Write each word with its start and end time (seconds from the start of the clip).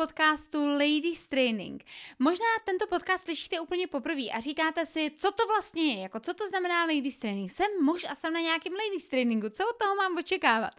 podcastu 0.00 0.66
Ladies 0.66 1.26
Training. 1.26 1.84
Možná 2.18 2.46
tento 2.64 2.86
podcast 2.86 3.24
slyšíte 3.24 3.60
úplně 3.60 3.86
poprvé 3.86 4.22
a 4.32 4.40
říkáte 4.40 4.86
si, 4.86 5.10
co 5.16 5.32
to 5.32 5.46
vlastně 5.46 5.94
je, 5.94 6.00
jako 6.00 6.20
co 6.20 6.34
to 6.34 6.48
znamená 6.48 6.84
Ladies 6.84 7.18
Training. 7.18 7.50
Jsem 7.50 7.66
muž 7.82 8.06
a 8.10 8.14
jsem 8.14 8.32
na 8.32 8.40
nějakém 8.40 8.72
Ladies 8.72 9.08
Trainingu, 9.08 9.48
co 9.48 9.64
od 9.70 9.76
toho 9.76 9.94
mám 9.94 10.16
očekávat? 10.16 10.70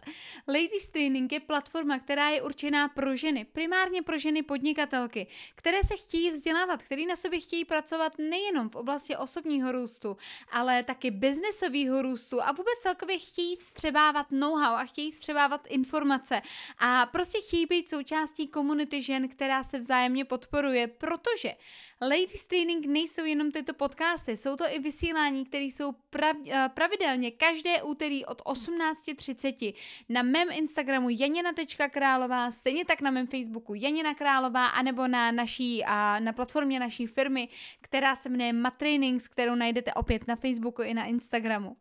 Ladies 0.48 0.88
Training 0.88 1.32
je 1.32 1.40
platforma, 1.40 1.98
která 1.98 2.28
je 2.28 2.42
určená 2.42 2.88
pro 2.88 3.16
ženy, 3.16 3.44
primárně 3.44 4.02
pro 4.02 4.18
ženy 4.18 4.42
podnikatelky, 4.42 5.26
které 5.54 5.78
se 5.82 5.96
chtějí 5.96 6.30
vzdělávat, 6.30 6.82
které 6.82 7.06
na 7.06 7.16
sobě 7.16 7.40
chtějí 7.40 7.64
pracovat 7.64 8.12
nejenom 8.18 8.70
v 8.70 8.76
oblasti 8.76 9.16
osobního 9.16 9.72
růstu, 9.72 10.16
ale 10.50 10.82
taky 10.82 11.10
biznesového 11.10 12.02
růstu 12.02 12.42
a 12.42 12.52
vůbec 12.52 12.78
celkově 12.82 13.18
chtějí 13.18 13.56
vstřebávat 13.56 14.30
know-how 14.30 14.74
a 14.74 14.84
chtějí 14.84 15.10
vstřebávat 15.10 15.66
informace 15.68 16.42
a 16.78 17.06
prostě 17.06 17.38
chtějí 17.40 17.66
být 17.66 17.88
součástí 17.88 18.48
komunity 18.48 19.02
žen, 19.02 19.11
která 19.28 19.62
se 19.62 19.78
vzájemně 19.78 20.24
podporuje, 20.24 20.86
protože 20.86 21.54
Ladies 22.02 22.46
Training 22.46 22.86
nejsou 22.86 23.24
jenom 23.24 23.50
tyto 23.50 23.74
podcasty, 23.74 24.36
jsou 24.36 24.56
to 24.56 24.64
i 24.70 24.78
vysílání, 24.78 25.44
které 25.44 25.64
jsou 25.64 25.92
prav, 25.92 26.36
eh, 26.50 26.68
pravidelně 26.74 27.30
každé 27.30 27.82
úterý 27.82 28.24
od 28.24 28.42
18.30 28.44 29.74
na 30.08 30.22
mém 30.22 30.48
Instagramu 30.52 31.08
janina.králová, 31.10 32.50
stejně 32.50 32.84
tak 32.84 33.00
na 33.00 33.10
mém 33.10 33.26
Facebooku 33.26 33.74
Janina 33.74 34.14
Králová, 34.14 34.66
anebo 34.66 35.08
na 35.08 35.32
naší, 35.32 35.84
a 35.84 36.18
na 36.18 36.32
platformě 36.32 36.80
naší 36.80 37.06
firmy, 37.06 37.48
která 37.80 38.16
se 38.16 38.28
jmenuje 38.28 38.52
Matrainings, 38.52 39.28
kterou 39.28 39.54
najdete 39.54 39.94
opět 39.94 40.28
na 40.28 40.36
Facebooku 40.36 40.82
i 40.82 40.94
na 40.94 41.04
Instagramu. 41.04 41.76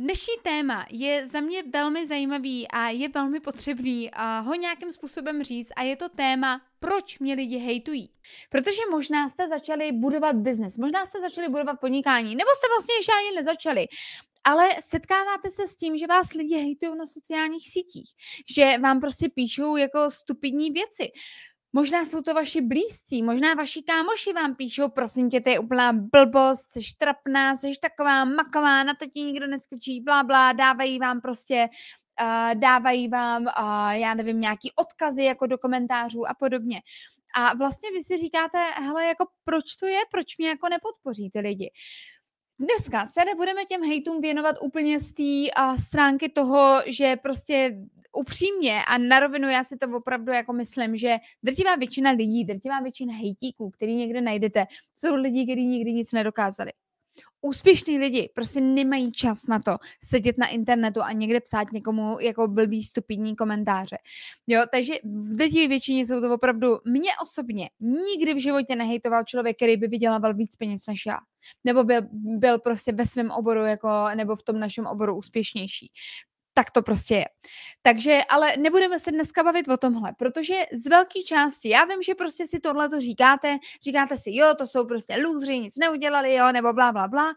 Dnešní 0.00 0.34
téma 0.42 0.86
je 0.90 1.26
za 1.26 1.40
mě 1.40 1.62
velmi 1.62 2.06
zajímavý 2.06 2.68
a 2.68 2.88
je 2.88 3.08
velmi 3.08 3.40
potřebný 3.40 4.10
a 4.10 4.40
ho 4.40 4.54
nějakým 4.54 4.92
způsobem 4.92 5.42
říct 5.42 5.72
a 5.76 5.82
je 5.82 5.96
to 5.96 6.08
téma, 6.08 6.60
proč 6.78 7.18
mě 7.18 7.34
lidi 7.34 7.56
hejtují. 7.56 8.10
Protože 8.50 8.80
možná 8.90 9.28
jste 9.28 9.48
začali 9.48 9.92
budovat 9.92 10.36
biznes, 10.36 10.76
možná 10.76 11.06
jste 11.06 11.20
začali 11.20 11.48
budovat 11.48 11.80
podnikání, 11.80 12.36
nebo 12.36 12.50
jste 12.56 12.66
vlastně 12.76 12.94
ještě 12.94 13.12
ani 13.12 13.36
nezačali. 13.36 13.86
Ale 14.44 14.68
setkáváte 14.80 15.50
se 15.50 15.68
s 15.68 15.76
tím, 15.76 15.96
že 15.96 16.06
vás 16.06 16.32
lidi 16.32 16.54
hejtují 16.54 16.98
na 16.98 17.06
sociálních 17.06 17.70
sítích, 17.70 18.10
že 18.56 18.78
vám 18.78 19.00
prostě 19.00 19.28
píšou 19.28 19.76
jako 19.76 20.10
stupidní 20.10 20.70
věci. 20.70 21.08
Možná 21.78 22.04
jsou 22.04 22.22
to 22.22 22.34
vaši 22.34 22.60
blízcí, 22.60 23.22
možná 23.22 23.54
vaši 23.54 23.82
kámoši 23.82 24.32
vám 24.32 24.54
píšou, 24.54 24.88
prosím 24.88 25.30
tě, 25.30 25.40
to 25.40 25.50
je 25.50 25.58
úplná 25.58 25.92
blbost, 25.92 26.72
jsi 26.72 26.80
trapná, 26.98 27.56
jsi 27.56 27.72
taková 27.82 28.24
maková, 28.24 28.82
na 28.84 28.94
to 28.94 29.06
ti 29.06 29.20
nikdo 29.22 29.46
neskočí, 29.46 30.00
blá, 30.00 30.22
blá, 30.22 30.52
dávají 30.52 30.98
vám 30.98 31.20
prostě, 31.20 31.68
uh, 32.22 32.54
dávají 32.54 33.08
vám, 33.08 33.42
uh, 33.42 33.90
já 33.90 34.14
nevím, 34.14 34.40
nějaký 34.40 34.72
odkazy 34.76 35.24
jako 35.24 35.46
do 35.46 35.58
komentářů 35.58 36.28
a 36.28 36.34
podobně. 36.34 36.82
A 37.34 37.54
vlastně 37.54 37.90
vy 37.90 38.04
si 38.04 38.16
říkáte, 38.16 38.58
hele, 38.74 39.06
jako 39.06 39.26
proč 39.44 39.76
to 39.80 39.86
je, 39.86 40.00
proč 40.10 40.38
mě 40.38 40.48
jako 40.48 40.68
nepodpoří 40.68 41.30
ty 41.30 41.40
lidi. 41.40 41.70
Dneska 42.60 43.06
se 43.06 43.24
nebudeme 43.24 43.64
těm 43.64 43.82
hejtům 43.82 44.20
věnovat 44.20 44.56
úplně 44.62 45.00
z 45.00 45.12
té 45.12 45.62
stránky 45.82 46.28
toho, 46.28 46.82
že 46.86 47.16
prostě 47.16 47.78
upřímně 48.18 48.84
a 48.84 48.98
na 48.98 49.20
rovinu 49.20 49.48
já 49.48 49.64
si 49.64 49.76
to 49.76 49.96
opravdu 49.96 50.32
jako 50.32 50.52
myslím, 50.52 50.96
že 50.96 51.16
drtivá 51.42 51.76
většina 51.76 52.10
lidí, 52.10 52.44
drtivá 52.44 52.80
většina 52.80 53.14
hejtíků, 53.14 53.70
který 53.70 53.94
někde 53.94 54.20
najdete, 54.20 54.66
jsou 54.96 55.14
lidi, 55.14 55.44
kteří 55.44 55.66
nikdy 55.66 55.92
nic 55.92 56.12
nedokázali. 56.12 56.72
Úspěšní 57.40 57.98
lidi 57.98 58.30
prostě 58.34 58.60
nemají 58.60 59.12
čas 59.12 59.46
na 59.46 59.58
to 59.58 59.76
sedět 60.04 60.38
na 60.38 60.46
internetu 60.46 61.02
a 61.02 61.12
někde 61.12 61.40
psát 61.40 61.72
někomu 61.72 62.20
jako 62.20 62.48
blbý 62.48 62.82
stupidní 62.82 63.36
komentáře. 63.36 63.96
Jo, 64.46 64.62
takže 64.72 64.94
v 65.04 65.36
drtivé 65.36 65.68
většině 65.68 66.06
jsou 66.06 66.20
to 66.20 66.34
opravdu, 66.34 66.78
mě 66.84 67.10
osobně 67.22 67.70
nikdy 67.80 68.34
v 68.34 68.42
životě 68.42 68.76
nehejtoval 68.76 69.24
člověk, 69.24 69.56
který 69.56 69.76
by 69.76 69.88
vydělával 69.88 70.34
víc 70.34 70.56
peněz 70.56 70.86
než 70.86 71.06
já. 71.06 71.18
Nebo 71.64 71.84
byl, 71.84 72.00
byl 72.12 72.58
prostě 72.58 72.92
ve 72.92 73.06
svém 73.06 73.30
oboru 73.30 73.64
jako, 73.64 73.88
nebo 74.14 74.36
v 74.36 74.42
tom 74.42 74.60
našem 74.60 74.86
oboru 74.86 75.16
úspěšnější 75.16 75.92
tak 76.58 76.70
to 76.70 76.82
prostě 76.82 77.14
je. 77.14 77.24
Takže, 77.82 78.18
ale 78.28 78.56
nebudeme 78.56 78.98
se 78.98 79.10
dneska 79.12 79.42
bavit 79.42 79.68
o 79.68 79.76
tomhle, 79.76 80.12
protože 80.18 80.54
z 80.72 80.86
velké 80.86 81.22
části, 81.22 81.68
já 81.68 81.84
vím, 81.84 82.02
že 82.02 82.14
prostě 82.14 82.46
si 82.46 82.60
tohle 82.60 82.88
to 82.88 83.00
říkáte, 83.00 83.58
říkáte 83.84 84.16
si, 84.16 84.30
jo, 84.34 84.54
to 84.58 84.66
jsou 84.66 84.86
prostě 84.86 85.16
lůzři, 85.16 85.60
nic 85.60 85.76
neudělali, 85.76 86.34
jo, 86.34 86.52
nebo 86.52 86.72
blá, 86.72 86.92
blá, 86.92 87.08
blá, 87.08 87.34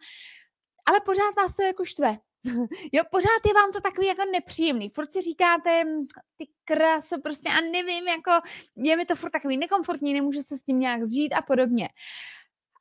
ale 0.85 0.99
pořád 1.05 1.35
vás 1.37 1.55
to 1.55 1.63
jako 1.63 1.85
štve. 1.85 2.17
jo, 2.91 3.03
pořád 3.11 3.41
je 3.47 3.53
vám 3.53 3.71
to 3.71 3.81
takový 3.81 4.07
jako 4.07 4.21
nepříjemný. 4.31 4.89
Furt 4.89 5.11
si 5.11 5.21
říkáte, 5.21 5.83
hm, 5.83 6.05
ty 6.37 6.47
kraso, 6.63 7.21
prostě 7.23 7.49
a 7.49 7.61
nevím, 7.71 8.07
jako 8.07 8.31
je 8.75 8.97
mi 8.97 9.05
to 9.05 9.15
furt 9.15 9.29
takový 9.29 9.57
nekomfortní, 9.57 10.13
nemůžu 10.13 10.41
se 10.41 10.57
s 10.57 10.63
tím 10.63 10.79
nějak 10.79 11.03
zžít 11.03 11.33
a 11.33 11.41
podobně. 11.41 11.89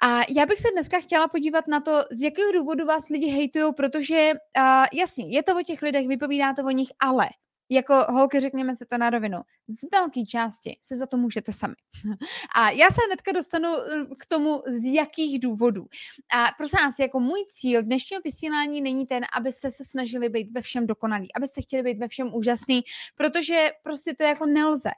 A 0.03 0.21
já 0.37 0.47
bych 0.47 0.59
se 0.61 0.69
dneska 0.73 1.01
chtěla 1.01 1.29
podívat 1.29 1.69
na 1.69 1.81
to, 1.81 2.05
z 2.11 2.23
jakého 2.23 2.53
důvodu 2.53 2.87
vás 2.87 3.09
lidi 3.09 3.27
hejtují, 3.27 3.75
protože 3.77 4.33
uh, 4.33 4.63
jasně, 4.93 5.29
je 5.29 5.43
to 5.43 5.57
o 5.57 5.63
těch 5.63 5.83
lidech, 5.83 6.09
vypovídá 6.09 6.55
to 6.55 6.63
o 6.63 6.71
nich, 6.71 6.89
ale 7.01 7.29
jako 7.71 7.95
holky, 8.09 8.41
řekněme 8.41 8.75
se 8.75 8.87
to 8.87 8.99
na 8.99 9.11
rovinu, 9.11 9.39
z 9.69 9.91
velké 9.93 10.27
části 10.27 10.79
se 10.83 10.97
za 10.97 11.07
to 11.07 11.17
můžete 11.17 11.53
sami. 11.53 11.75
A 12.57 12.71
já 12.71 12.89
se 12.89 13.01
hnedka 13.07 13.33
dostanu 13.33 13.69
eh, 13.69 14.07
k 14.19 14.27
tomu, 14.27 14.63
z 14.67 14.95
jakých 14.95 15.41
důvodů. 15.41 15.87
A 16.35 16.47
prosím 16.57 16.79
vás, 16.85 16.99
jako 16.99 17.21
můj 17.21 17.45
cíl 17.49 17.83
dnešního 17.83 18.23
vysílání 18.25 18.81
není 18.81 19.07
ten, 19.07 19.25
abyste 19.37 19.71
se 19.71 19.85
snažili 19.85 20.29
být 20.29 20.53
ve 20.53 20.63
všem 20.63 20.87
dokonalí, 20.87 21.35
abyste 21.35 21.63
chtěli 21.63 21.83
být 21.83 21.99
ve 21.99 22.09
všem 22.09 22.35
úžasný, 22.35 22.83
protože 23.17 23.71
prostě 23.83 24.15
to 24.15 24.23
jako 24.23 24.47
nelze. 24.47 24.91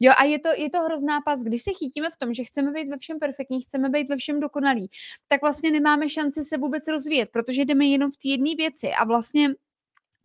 Jo, 0.00 0.12
a 0.18 0.24
je 0.24 0.38
to, 0.38 0.48
je 0.56 0.70
to 0.70 0.80
hrozná 0.80 1.20
pas, 1.20 1.42
když 1.42 1.62
se 1.62 1.70
chytíme 1.70 2.10
v 2.10 2.16
tom, 2.16 2.34
že 2.34 2.44
chceme 2.44 2.72
být 2.72 2.88
ve 2.88 2.98
všem 2.98 3.18
perfektní, 3.18 3.60
chceme 3.60 3.88
být 3.88 4.08
ve 4.08 4.16
všem 4.16 4.40
dokonalí, 4.40 4.90
tak 5.28 5.40
vlastně 5.40 5.70
nemáme 5.70 6.08
šanci 6.08 6.44
se 6.44 6.58
vůbec 6.58 6.88
rozvíjet, 6.88 7.30
protože 7.32 7.64
jdeme 7.64 7.86
jenom 7.86 8.10
v 8.10 8.16
té 8.16 8.28
jedné 8.28 8.50
věci 8.56 8.90
a 8.92 9.04
vlastně 9.04 9.54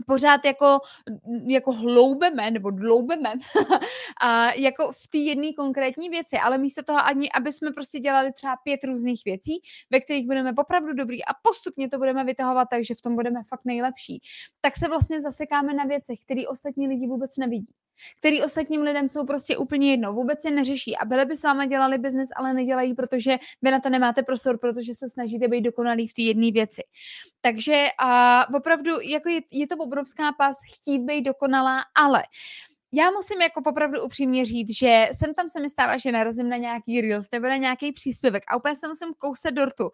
pořád 0.08 0.46
jako, 0.46 0.80
jako 1.48 1.72
hloubeme 1.72 2.52
nebo 2.52 2.72
dloubeme 2.72 3.34
a 4.22 4.54
jako 4.54 4.92
v 4.92 5.08
té 5.08 5.18
jedné 5.18 5.54
konkrétní 5.54 6.10
věci, 6.10 6.38
ale 6.38 6.58
místo 6.58 6.84
toho 6.84 7.00
ani, 7.06 7.32
aby 7.32 7.54
jsme 7.54 7.72
prostě 7.72 8.00
dělali 8.00 8.34
třeba 8.34 8.56
pět 8.64 8.84
různých 8.84 9.22
věcí, 9.26 9.62
ve 9.92 10.00
kterých 10.00 10.26
budeme 10.26 10.54
opravdu 10.58 10.94
dobrý 10.94 11.26
a 11.26 11.34
postupně 11.42 11.90
to 11.90 11.98
budeme 11.98 12.24
vytahovat 12.24 12.68
tak, 12.72 12.84
že 12.84 12.96
v 12.96 13.02
tom 13.02 13.16
budeme 13.16 13.44
fakt 13.50 13.66
nejlepší, 13.66 14.22
tak 14.62 14.78
se 14.78 14.88
vlastně 14.88 15.22
zasekáme 15.22 15.74
na 15.74 15.84
věcech, 15.84 16.20
které 16.26 16.42
ostatní 16.48 16.88
lidi 16.88 17.08
vůbec 17.08 17.38
nevidí 17.38 17.74
který 18.18 18.44
ostatním 18.44 18.82
lidem 18.82 19.08
jsou 19.08 19.26
prostě 19.26 19.58
úplně 19.58 19.92
jedno, 19.92 20.14
vůbec 20.14 20.46
je 20.46 20.52
neřeší 20.52 20.98
a 20.98 21.06
byli 21.06 21.26
by 21.26 21.38
s 21.38 21.44
váma 21.44 21.66
dělali 21.66 21.98
biznes, 21.98 22.30
ale 22.36 22.54
nedělají, 22.54 22.94
protože 22.94 23.38
vy 23.62 23.72
na 23.72 23.80
to 23.80 23.90
nemáte 23.90 24.24
prostor, 24.24 24.58
protože 24.58 24.94
se 24.96 25.10
snažíte 25.10 25.48
být 25.48 25.62
dokonalý 25.62 26.08
v 26.08 26.14
té 26.14 26.22
jedné 26.22 26.52
věci. 26.52 26.82
Takže 27.42 27.86
a 28.00 28.46
opravdu 28.56 28.92
jako 29.02 29.30
je, 29.30 29.42
je 29.52 29.68
to 29.68 29.76
obrovská 29.76 30.32
past 30.32 30.60
chtít 30.76 31.00
být 31.00 31.22
dokonalá, 31.22 31.84
ale 31.96 32.24
já 32.98 33.12
musím 33.12 33.42
jako 33.42 33.62
opravdu 33.66 34.04
upřímně 34.04 34.46
říct, 34.46 34.78
že 34.78 35.06
jsem 35.12 35.34
tam 35.34 35.50
se 35.50 35.60
mi 35.60 35.70
stává, 35.70 35.98
že 35.98 36.12
narazím 36.12 36.50
na 36.50 36.58
nějaký 36.58 37.02
reels 37.02 37.28
nebo 37.32 37.48
na 37.48 37.58
nějaký 37.58 37.92
příspěvek 37.92 38.44
a 38.48 38.58
úplně 38.58 38.76
se 38.76 38.88
musím 38.88 39.14
kousat 39.18 39.54
dortu, 39.54 39.90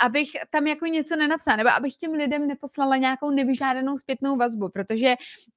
abych 0.00 0.28
tam 0.50 0.66
jako 0.66 0.86
něco 0.86 1.16
nenapsala, 1.16 1.56
nebo 1.56 1.70
abych 1.70 1.96
těm 1.96 2.12
lidem 2.12 2.46
neposlala 2.46 2.96
nějakou 2.96 3.30
nevyžádanou 3.30 3.96
zpětnou 3.96 4.36
vazbu, 4.36 4.68
protože 4.68 5.14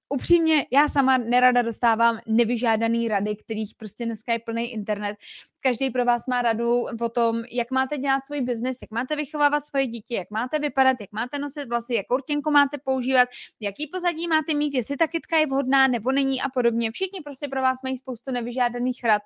upřímně, 0.10 0.66
já 0.72 0.90
sama 0.90 1.18
nerada 1.18 1.62
dostávám 1.62 2.20
nevyžádaný 2.28 3.08
rady, 3.08 3.36
kterých 3.36 3.76
prostě 3.78 4.06
dneska 4.06 4.34
je 4.34 4.40
plný 4.40 4.74
internet. 4.74 5.18
Každý 5.60 5.90
pro 5.90 6.06
vás 6.06 6.28
má 6.28 6.42
radu 6.42 6.82
o 7.02 7.10
tom, 7.10 7.44
jak 7.52 7.72
máte 7.72 7.98
dělat 7.98 8.26
svůj 8.26 8.42
biznes, 8.42 8.78
jak 8.82 8.92
máte 8.92 9.16
vychovávat 9.16 9.68
svoje 9.68 9.88
děti, 9.88 10.14
jak 10.14 10.32
máte 10.32 10.60
vypadat, 10.60 10.98
jak 11.02 11.12
máte 11.12 11.40
nosit 11.40 11.66
vlasy, 11.66 11.94
jakou 11.94 12.18
rtěnku 12.18 12.52
máte 12.52 12.78
používat, 12.78 13.30
jaký 13.60 13.88
pozadí 13.88 14.28
máte 14.28 14.54
mít, 14.54 14.74
jestli 14.74 14.98
ta 14.98 15.08
kytka 15.08 15.38
je 15.38 15.48
vhodná 15.48 15.88
nebo 15.88 16.12
není 16.12 16.42
a 16.42 16.50
podobně. 16.50 16.92
Všichni 16.92 17.22
prostě 17.22 17.48
pro 17.48 17.62
vás 17.62 17.82
mají 17.84 17.98
spoustu 17.98 18.32
nevyžádaných 18.32 19.04
rad. 19.04 19.22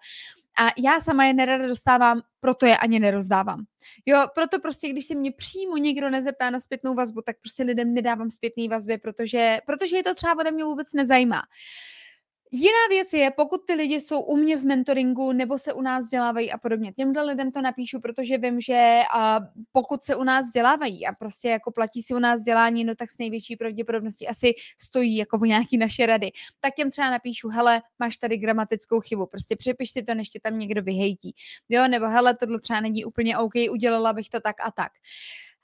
A 0.60 0.68
já 0.78 1.00
sama 1.00 1.26
je 1.26 1.34
nerada 1.34 1.68
dostávám, 1.68 2.22
proto 2.40 2.66
je 2.66 2.78
ani 2.78 3.00
nerozdávám. 3.00 3.64
Jo, 4.06 4.28
proto 4.36 4.60
prostě, 4.60 4.90
když 4.90 5.06
se 5.06 5.16
mě 5.16 5.32
přímo 5.32 5.78
někdo 5.78 6.10
nezeptá 6.10 6.50
na 6.50 6.60
zpětnou 6.60 6.96
vazbu, 6.96 7.22
tak 7.22 7.36
prostě 7.42 7.64
lidem 7.64 7.94
nedávám 7.94 8.32
zpětný 8.32 8.68
vazby, 8.68 8.98
protože, 8.98 9.60
protože 9.66 9.96
je 9.96 10.04
to 10.04 10.16
třeba 10.16 10.38
ode 10.40 10.52
mě 10.52 10.64
vůbec 10.64 10.94
nezajímá. 10.94 11.42
Jiná 12.56 12.88
věc 12.90 13.14
je, 13.14 13.32
pokud 13.32 13.66
ty 13.66 13.74
lidi 13.74 14.02
jsou 14.02 14.22
u 14.22 14.38
mě 14.38 14.58
v 14.58 14.66
mentoringu 14.66 15.32
nebo 15.32 15.60
se 15.60 15.74
u 15.74 15.82
nás 15.82 16.04
vzdělávají 16.04 16.52
a 16.52 16.58
podobně. 16.58 16.94
Těmhle 16.94 17.24
lidem 17.24 17.52
to 17.52 17.62
napíšu, 17.62 18.00
protože 18.00 18.38
vím, 18.38 18.60
že 18.62 19.02
a 19.14 19.40
pokud 19.72 20.04
se 20.04 20.16
u 20.16 20.24
nás 20.24 20.48
vzdělávají 20.48 21.08
a 21.08 21.14
prostě 21.14 21.50
jako 21.50 21.72
platí 21.72 22.04
si 22.04 22.14
u 22.14 22.20
nás 22.20 22.40
vzdělání, 22.40 22.84
no 22.84 22.96
tak 22.96 23.12
s 23.12 23.18
největší 23.18 23.56
pravděpodobností 23.56 24.28
asi 24.28 24.54
stojí 24.78 25.18
jako 25.18 25.38
o 25.38 25.46
nějaký 25.46 25.78
naše 25.78 26.06
rady. 26.06 26.32
Tak 26.60 26.76
těm 26.76 26.92
třeba 26.92 27.12
napíšu, 27.12 27.50
hele, 27.50 27.82
máš 28.00 28.18
tady 28.18 28.38
gramatickou 28.38 29.00
chybu, 29.00 29.26
prostě 29.26 29.56
přepiš 29.56 29.92
si 29.92 30.04
to, 30.04 30.16
než 30.16 30.30
tě 30.30 30.40
tam 30.40 30.60
někdo 30.60 30.82
vyhejtí. 30.84 31.36
Jo, 31.70 31.88
nebo 31.88 32.06
hele, 32.06 32.36
tohle 32.36 32.60
třeba 32.60 32.80
není 32.82 33.06
úplně 33.06 33.38
OK, 33.38 33.54
udělala 33.72 34.14
bych 34.14 34.30
to 34.30 34.40
tak 34.42 34.56
a 34.66 34.72
tak. 34.72 34.92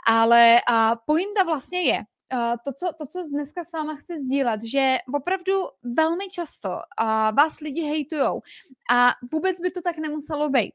Ale 0.08 0.62
a 0.68 0.96
pointa 0.96 1.44
vlastně 1.44 1.82
je, 1.82 2.04
to, 2.66 2.74
co, 2.74 2.88
to, 2.98 3.06
co 3.06 3.30
dneska 3.30 3.64
s 3.64 3.72
váma 3.74 3.96
chci 3.96 4.20
sdílet, 4.20 4.64
že 4.64 4.98
opravdu 5.14 5.54
velmi 5.84 6.30
často 6.32 6.70
uh, 6.70 7.36
vás 7.38 7.60
lidi 7.60 7.82
hejtujou 7.82 8.42
a 8.92 9.12
vůbec 9.32 9.60
by 9.60 9.72
to 9.72 9.82
tak 9.82 9.98
nemuselo 9.98 10.50
být. 10.50 10.74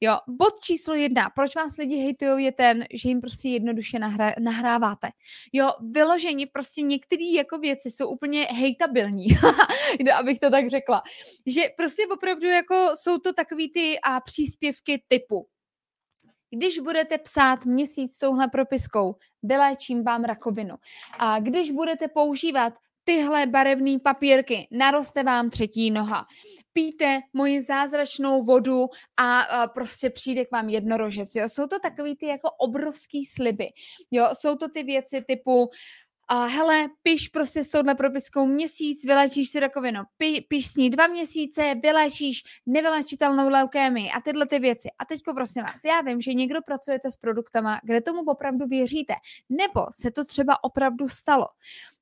Jo, 0.00 0.18
bod 0.28 0.60
číslo 0.60 0.94
jedna, 0.94 1.30
proč 1.34 1.56
vás 1.56 1.76
lidi 1.76 1.96
hejtují, 1.96 2.44
je 2.44 2.52
ten, 2.52 2.84
že 2.94 3.08
jim 3.08 3.20
prostě 3.20 3.48
jednoduše 3.48 3.98
nahra, 3.98 4.34
nahráváte. 4.40 5.08
Jo, 5.52 5.70
vyložení 5.90 6.46
prostě 6.46 6.82
některé 6.82 7.24
jako 7.24 7.58
věci 7.58 7.90
jsou 7.90 8.08
úplně 8.08 8.42
hejtabilní, 8.42 9.26
abych 10.18 10.38
to 10.38 10.50
tak 10.50 10.70
řekla. 10.70 11.02
Že 11.46 11.62
prostě 11.76 12.06
opravdu 12.06 12.46
jako 12.46 12.90
jsou 12.94 13.18
to 13.18 13.32
takový 13.32 13.72
ty 13.72 14.00
a 14.00 14.20
příspěvky 14.20 15.02
typu 15.08 15.46
když 16.56 16.78
budete 16.78 17.18
psát 17.18 17.66
měsíc 17.66 18.18
touhle 18.18 18.48
propiskou, 18.48 19.14
vyléčím 19.42 20.04
vám 20.04 20.24
rakovinu. 20.24 20.74
A 21.18 21.40
když 21.40 21.70
budete 21.70 22.08
používat 22.08 22.72
tyhle 23.04 23.46
barevné 23.46 23.98
papírky, 23.98 24.68
naroste 24.70 25.22
vám 25.22 25.50
třetí 25.50 25.90
noha 25.90 26.26
pijte 26.72 27.20
moji 27.32 27.60
zázračnou 27.60 28.42
vodu 28.42 28.86
a, 29.16 29.40
a 29.40 29.66
prostě 29.66 30.10
přijde 30.10 30.44
k 30.44 30.52
vám 30.52 30.68
jednorožec. 30.68 31.34
Jo? 31.34 31.48
Jsou 31.48 31.66
to 31.66 31.78
takový 31.78 32.16
ty 32.16 32.26
jako 32.26 32.50
obrovský 32.50 33.24
sliby. 33.24 33.68
Jo? 34.10 34.28
Jsou 34.32 34.56
to 34.56 34.68
ty 34.68 34.82
věci 34.82 35.24
typu 35.26 35.70
a 36.28 36.44
hele, 36.44 36.88
piš 37.02 37.28
prostě 37.28 37.64
s 37.64 37.68
touhle 37.68 37.94
propiskou 37.94 38.46
měsíc, 38.46 39.04
vylečíš 39.04 39.48
si 39.48 39.60
rakovinu, 39.60 40.02
Pi, 40.16 40.46
piš 40.48 40.66
s 40.66 40.76
ní 40.76 40.90
dva 40.90 41.06
měsíce, 41.06 41.74
vylečíš 41.82 42.42
nevylečitelnou 42.66 43.48
leukémii 43.48 44.10
a 44.10 44.20
tyhle 44.20 44.46
ty 44.46 44.58
věci. 44.58 44.88
A 44.98 45.04
teďko 45.04 45.34
prosím 45.34 45.62
vás, 45.62 45.84
já 45.84 46.00
vím, 46.00 46.20
že 46.20 46.34
někdo 46.34 46.62
pracujete 46.62 47.10
s 47.10 47.16
produktama, 47.16 47.80
kde 47.82 48.00
tomu 48.00 48.20
opravdu 48.20 48.66
věříte, 48.66 49.14
nebo 49.48 49.86
se 49.90 50.10
to 50.10 50.24
třeba 50.24 50.64
opravdu 50.64 51.08
stalo. 51.08 51.46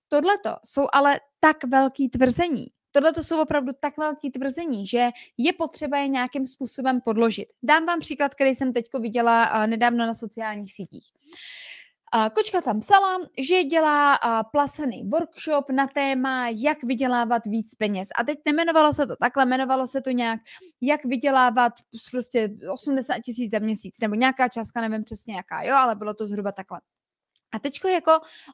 Tohle 0.09 0.35
jsou 0.65 0.87
ale 0.93 1.21
tak 1.41 1.65
velký 1.65 2.09
tvrzení, 2.09 2.67
Tohle 2.93 3.13
to 3.13 3.25
jsou 3.25 3.43
opravdu 3.43 3.73
tak 3.81 3.97
velké 3.97 4.31
tvrzení, 4.31 4.87
že 4.87 5.09
je 5.39 5.53
potřeba 5.53 5.99
je 5.99 6.09
nějakým 6.09 6.47
způsobem 6.47 7.01
podložit. 7.01 7.49
Dám 7.63 7.87
vám 7.87 8.01
příklad, 8.01 8.35
který 8.35 8.55
jsem 8.55 8.73
teď 8.73 8.87
viděla 9.01 9.67
nedávno 9.67 10.07
na 10.07 10.15
sociálních 10.15 10.75
sítích. 10.75 11.13
Kočka 12.35 12.61
tam 12.61 12.81
psala, 12.81 13.19
že 13.39 13.65
dělá 13.65 14.19
placený 14.53 15.05
workshop 15.09 15.71
na 15.71 15.87
téma, 15.87 16.49
jak 16.49 16.83
vydělávat 16.83 17.47
víc 17.47 17.75
peněz. 17.75 18.09
A 18.19 18.25
teď 18.25 18.39
nemenovalo 18.47 18.93
se 18.93 19.07
to 19.07 19.17
takhle, 19.17 19.45
jmenovalo 19.45 19.87
se 19.87 20.01
to 20.01 20.11
nějak, 20.11 20.41
jak 20.81 21.05
vydělávat 21.05 21.73
prostě 22.11 22.51
80 22.73 23.19
tisíc 23.19 23.51
za 23.51 23.59
měsíc, 23.59 23.97
nebo 24.01 24.15
nějaká 24.15 24.49
částka, 24.49 24.81
nevím 24.81 25.05
přesně 25.05 25.35
jaká, 25.35 25.63
jo, 25.63 25.75
ale 25.77 25.95
bylo 25.95 26.15
to 26.15 26.27
zhruba 26.27 26.53
takhle. 26.53 26.81
A 27.53 27.59
teďko 27.59 27.89
jako, 27.89 28.13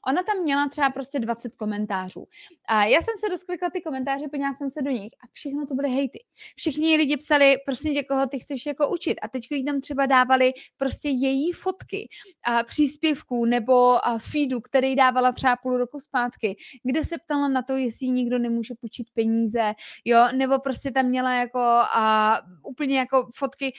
ona 0.09 0.23
tam 0.23 0.39
měla 0.39 0.69
třeba 0.69 0.91
prostě 0.91 1.19
20 1.19 1.55
komentářů. 1.57 2.27
A 2.69 2.85
já 2.85 3.03
jsem 3.03 3.15
se 3.21 3.29
rozklikla 3.29 3.71
ty 3.71 3.81
komentáře, 3.81 4.29
podívala 4.29 4.55
jsem 4.55 4.71
se 4.71 4.83
do 4.83 4.91
nich 4.91 5.13
a 5.25 5.27
všechno 5.33 5.67
to 5.67 5.75
byly 5.75 5.91
hejty. 5.91 6.25
Všichni 6.57 6.97
lidi 6.97 7.17
psali, 7.17 7.57
prostě 7.67 7.91
tě, 7.91 8.03
koho 8.03 8.27
ty 8.27 8.39
chceš 8.39 8.67
jako 8.67 8.91
učit. 8.91 9.19
A 9.23 9.29
teďko 9.29 9.55
jí 9.55 9.65
tam 9.65 9.81
třeba 9.81 10.07
dávali 10.07 10.53
prostě 10.77 11.09
její 11.09 11.53
fotky 11.53 12.09
a 12.45 12.63
příspěvků 12.63 13.45
nebo 13.45 14.07
a 14.07 14.19
feedu, 14.19 14.61
který 14.61 14.97
dávala 14.97 15.33
třeba 15.33 15.57
půl 15.57 15.77
roku 15.77 16.01
zpátky, 16.01 16.57
kde 16.83 17.05
se 17.05 17.19
ptala 17.19 17.49
na 17.49 17.63
to, 17.63 17.77
jestli 17.77 18.09
nikdo 18.09 18.39
nemůže 18.39 18.75
půjčit 18.81 19.07
peníze, 19.15 19.75
jo, 20.05 20.29
nebo 20.33 20.59
prostě 20.59 20.91
tam 20.91 21.07
měla 21.07 21.35
jako 21.35 21.59
a 21.95 22.39
úplně 22.63 22.99
jako 22.99 23.29
fotky 23.35 23.73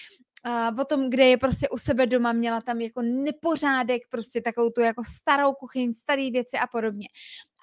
uh, 0.47 0.79
o 0.79 0.85
tom, 0.85 1.09
kde 1.09 1.25
je 1.25 1.37
prostě 1.37 1.69
u 1.69 1.77
sebe 1.77 2.05
doma, 2.05 2.33
měla 2.33 2.61
tam 2.61 2.81
jako 2.81 3.01
nepořádek, 3.01 4.01
prostě 4.09 4.41
takovou 4.41 4.69
tu 4.69 4.81
jako 4.81 5.03
starou 5.03 5.53
kuchyň, 5.53 5.93
staré 5.93 6.31
věci 6.31 6.57
a 6.57 6.67
podobně. 6.67 7.07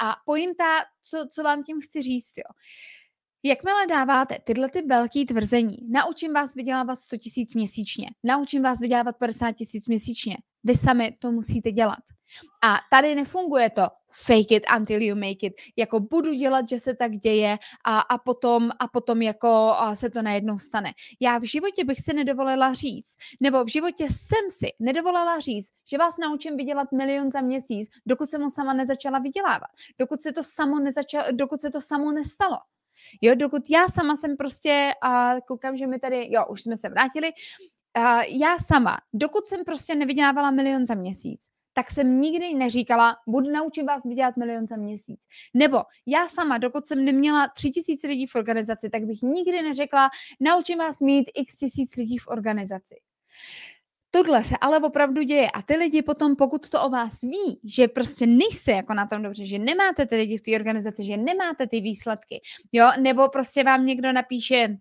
A 0.00 0.16
pointa, 0.26 0.64
co, 1.02 1.26
co 1.31 1.42
vám 1.42 1.62
tím 1.62 1.81
chci 1.81 2.02
říct, 2.02 2.32
jo. 2.38 2.54
Jakmile 3.46 3.86
dáváte 3.86 4.38
tyhle 4.44 4.69
ty 4.69 4.82
velké 4.82 5.25
tvrzení, 5.25 5.76
naučím 5.90 6.32
vás 6.32 6.54
vydělávat 6.54 6.96
100 6.96 7.16
tisíc 7.16 7.54
měsíčně, 7.54 8.06
naučím 8.22 8.62
vás 8.62 8.81
vydělávat 8.81 9.16
50 9.19 9.52
tisíc 9.52 9.88
měsíčně, 9.88 10.36
vy 10.64 10.75
sami 10.75 11.16
to 11.19 11.32
musíte 11.32 11.72
dělat. 11.72 12.02
A 12.62 12.76
tady 12.90 13.14
nefunguje 13.14 13.70
to 13.70 13.88
fake 14.14 14.50
it 14.50 14.62
until 14.76 15.02
you 15.02 15.14
make 15.16 15.46
it, 15.46 15.52
jako 15.76 16.00
budu 16.00 16.34
dělat, 16.34 16.69
že 16.69 16.81
se 16.81 16.94
tak 16.94 17.12
děje 17.12 17.58
a, 17.84 18.00
a, 18.00 18.19
potom, 18.19 18.70
a 18.78 18.88
potom 18.88 19.22
jako 19.22 19.49
a 19.76 19.96
se 19.96 20.11
to 20.11 20.22
najednou 20.22 20.58
stane. 20.58 20.93
Já 21.20 21.38
v 21.38 21.44
životě 21.44 21.84
bych 21.84 22.00
si 22.00 22.14
nedovolila 22.14 22.75
říct, 22.75 23.16
nebo 23.40 23.64
v 23.64 23.69
životě 23.69 24.05
jsem 24.05 24.50
si 24.50 24.72
nedovolila 24.78 25.40
říct, 25.40 25.70
že 25.90 25.99
vás 25.99 26.19
naučím 26.19 26.56
vydělat 26.56 26.93
milion 26.93 27.31
za 27.31 27.40
měsíc, 27.40 27.90
dokud 28.06 28.26
jsem 28.26 28.43
ho 28.43 28.50
sama 28.50 28.72
nezačala 28.72 29.19
vydělávat, 29.19 29.70
dokud 29.99 30.22
se 30.22 30.32
to 30.32 30.43
samo, 30.43 30.81
nezačalo, 30.81 31.25
dokud 31.32 31.60
se 31.60 31.70
to 31.70 31.81
samo 31.81 32.12
nestalo. 32.12 32.56
Jo, 33.20 33.34
dokud 33.34 33.70
já 33.70 33.88
sama 33.88 34.17
jsem 34.17 34.37
prostě, 34.37 34.93
a 35.02 35.40
koukám, 35.40 35.76
že 35.76 35.87
mi 35.87 35.99
tady, 35.99 36.32
jo, 36.32 36.46
už 36.46 36.62
jsme 36.62 36.76
se 36.76 36.88
vrátili, 36.88 37.32
a 37.94 38.22
já 38.22 38.58
sama, 38.58 38.96
dokud 39.12 39.46
jsem 39.46 39.64
prostě 39.64 39.94
nevydělávala 39.94 40.50
milion 40.50 40.87
za 40.87 40.94
měsíc, 40.94 41.49
tak 41.74 41.90
jsem 41.90 42.20
nikdy 42.20 42.54
neříkala, 42.54 43.16
budu 43.26 43.50
naučit 43.50 43.82
vás 43.82 44.04
vydělat 44.04 44.36
milion 44.36 44.66
za 44.66 44.76
měsíc. 44.76 45.20
Nebo 45.54 45.78
já 46.06 46.28
sama, 46.28 46.58
dokud 46.58 46.86
jsem 46.86 47.04
neměla 47.04 47.48
tři 47.48 47.70
tisíc 47.70 48.02
lidí 48.02 48.26
v 48.26 48.34
organizaci, 48.34 48.90
tak 48.90 49.04
bych 49.04 49.22
nikdy 49.22 49.62
neřekla, 49.62 50.10
naučím 50.40 50.78
vás 50.78 51.00
mít 51.00 51.30
x 51.34 51.56
tisíc 51.56 51.96
lidí 51.96 52.18
v 52.18 52.28
organizaci. 52.28 52.94
Tohle 54.10 54.44
se 54.44 54.54
ale 54.60 54.78
opravdu 54.78 55.22
děje 55.22 55.50
a 55.50 55.62
ty 55.62 55.76
lidi 55.76 56.02
potom, 56.02 56.36
pokud 56.36 56.70
to 56.70 56.82
o 56.82 56.90
vás 56.90 57.20
ví, 57.20 57.60
že 57.64 57.88
prostě 57.88 58.26
nejste 58.26 58.72
jako 58.72 58.94
na 58.94 59.06
tom 59.06 59.22
dobře, 59.22 59.46
že 59.46 59.58
nemáte 59.58 60.06
ty 60.06 60.16
lidi 60.16 60.36
v 60.36 60.42
té 60.42 60.54
organizaci, 60.54 61.04
že 61.04 61.16
nemáte 61.16 61.66
ty 61.66 61.80
výsledky, 61.80 62.40
jo, 62.72 62.86
nebo 63.00 63.28
prostě 63.28 63.64
vám 63.64 63.86
někdo 63.86 64.12
napíše, 64.12 64.76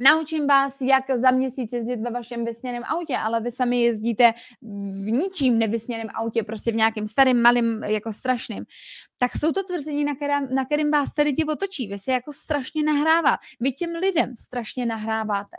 Naučím 0.00 0.46
vás, 0.46 0.80
jak 0.80 1.10
za 1.10 1.30
měsíc 1.30 1.72
jezdit 1.72 1.96
ve 1.96 2.10
vašem 2.10 2.44
vysněném 2.44 2.82
autě, 2.84 3.16
ale 3.16 3.40
vy 3.40 3.50
sami 3.50 3.82
jezdíte 3.82 4.34
v 4.62 5.10
ničím 5.10 5.58
nevysněném 5.58 6.08
autě, 6.14 6.42
prostě 6.42 6.72
v 6.72 6.74
nějakém 6.74 7.06
starém, 7.06 7.42
malým, 7.42 7.82
jako 7.82 8.12
strašným. 8.12 8.64
Tak 9.18 9.32
jsou 9.36 9.52
to 9.52 9.62
tvrzení, 9.62 10.04
na, 10.04 10.14
která, 10.14 10.40
na 10.40 10.64
kterým 10.64 10.90
vás 10.90 11.12
ty 11.12 11.22
lidi 11.22 11.44
otočí. 11.44 11.86
Vy 11.86 11.98
se 11.98 12.12
jako 12.12 12.32
strašně 12.32 12.82
nahrává. 12.82 13.36
Vy 13.60 13.72
těm 13.72 13.90
lidem 13.90 14.34
strašně 14.34 14.86
nahráváte. 14.86 15.56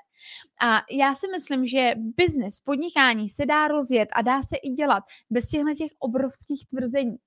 A 0.62 0.82
já 0.92 1.16
si 1.16 1.28
myslím, 1.28 1.66
že 1.66 1.94
biznis, 1.98 2.60
podnikání 2.60 3.30
se 3.30 3.46
dá 3.46 3.68
rozjet 3.68 4.10
a 4.16 4.22
dá 4.22 4.42
se 4.42 4.56
i 4.64 4.70
dělat 4.70 5.04
bez 5.30 5.50
těchto 5.50 5.74
těch 5.74 5.92
obrovských 6.00 6.68
tvrzení. 6.68 7.18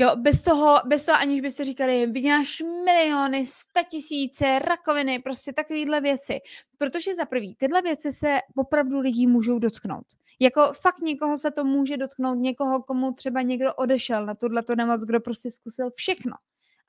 Jo, 0.00 0.16
bez 0.16 0.42
toho, 0.42 0.76
bez 0.86 1.04
toho 1.04 1.18
aniž 1.18 1.40
byste 1.40 1.64
říkali, 1.64 2.06
vyděláš 2.06 2.62
miliony, 2.84 3.46
sta 3.46 3.82
tisíce, 3.82 4.58
rakoviny, 4.58 5.18
prostě 5.18 5.52
takovéhle 5.52 6.00
věci. 6.00 6.38
Protože 6.78 7.14
za 7.14 7.24
prvý, 7.24 7.54
tyhle 7.54 7.82
věci 7.82 8.12
se 8.12 8.38
opravdu 8.56 8.98
lidí 8.98 9.26
můžou 9.26 9.58
dotknout. 9.58 10.06
Jako 10.40 10.72
fakt 10.72 10.98
někoho 10.98 11.36
se 11.36 11.50
to 11.50 11.64
může 11.64 11.96
dotknout, 11.96 12.38
někoho, 12.38 12.82
komu 12.82 13.12
třeba 13.12 13.42
někdo 13.42 13.74
odešel 13.74 14.26
na 14.26 14.34
tuhle 14.34 14.62
nemoc, 14.76 15.00
kdo 15.04 15.20
prostě 15.20 15.50
zkusil 15.50 15.90
všechno 15.94 16.32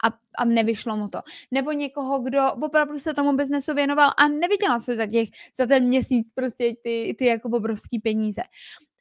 a, 0.04 0.08
a 0.38 0.46
nevyšlo 0.46 0.98
mu 0.98 1.08
to. 1.08 1.20
Nebo 1.52 1.72
někoho, 1.72 2.20
kdo 2.20 2.54
opravdu 2.54 3.00
se 3.00 3.14
tomu 3.14 3.34
biznesu 3.34 3.74
věnoval 3.74 4.12
a 4.18 4.28
nevydělal 4.28 4.80
se 4.80 4.96
za, 4.96 5.06
těch, 5.06 5.30
za 5.58 5.66
ten 5.66 5.84
měsíc 5.84 6.32
prostě 6.36 6.74
ty, 6.84 7.16
ty 7.20 7.26
jako 7.26 7.50
obrovský 7.50 8.00
peníze. 8.00 8.42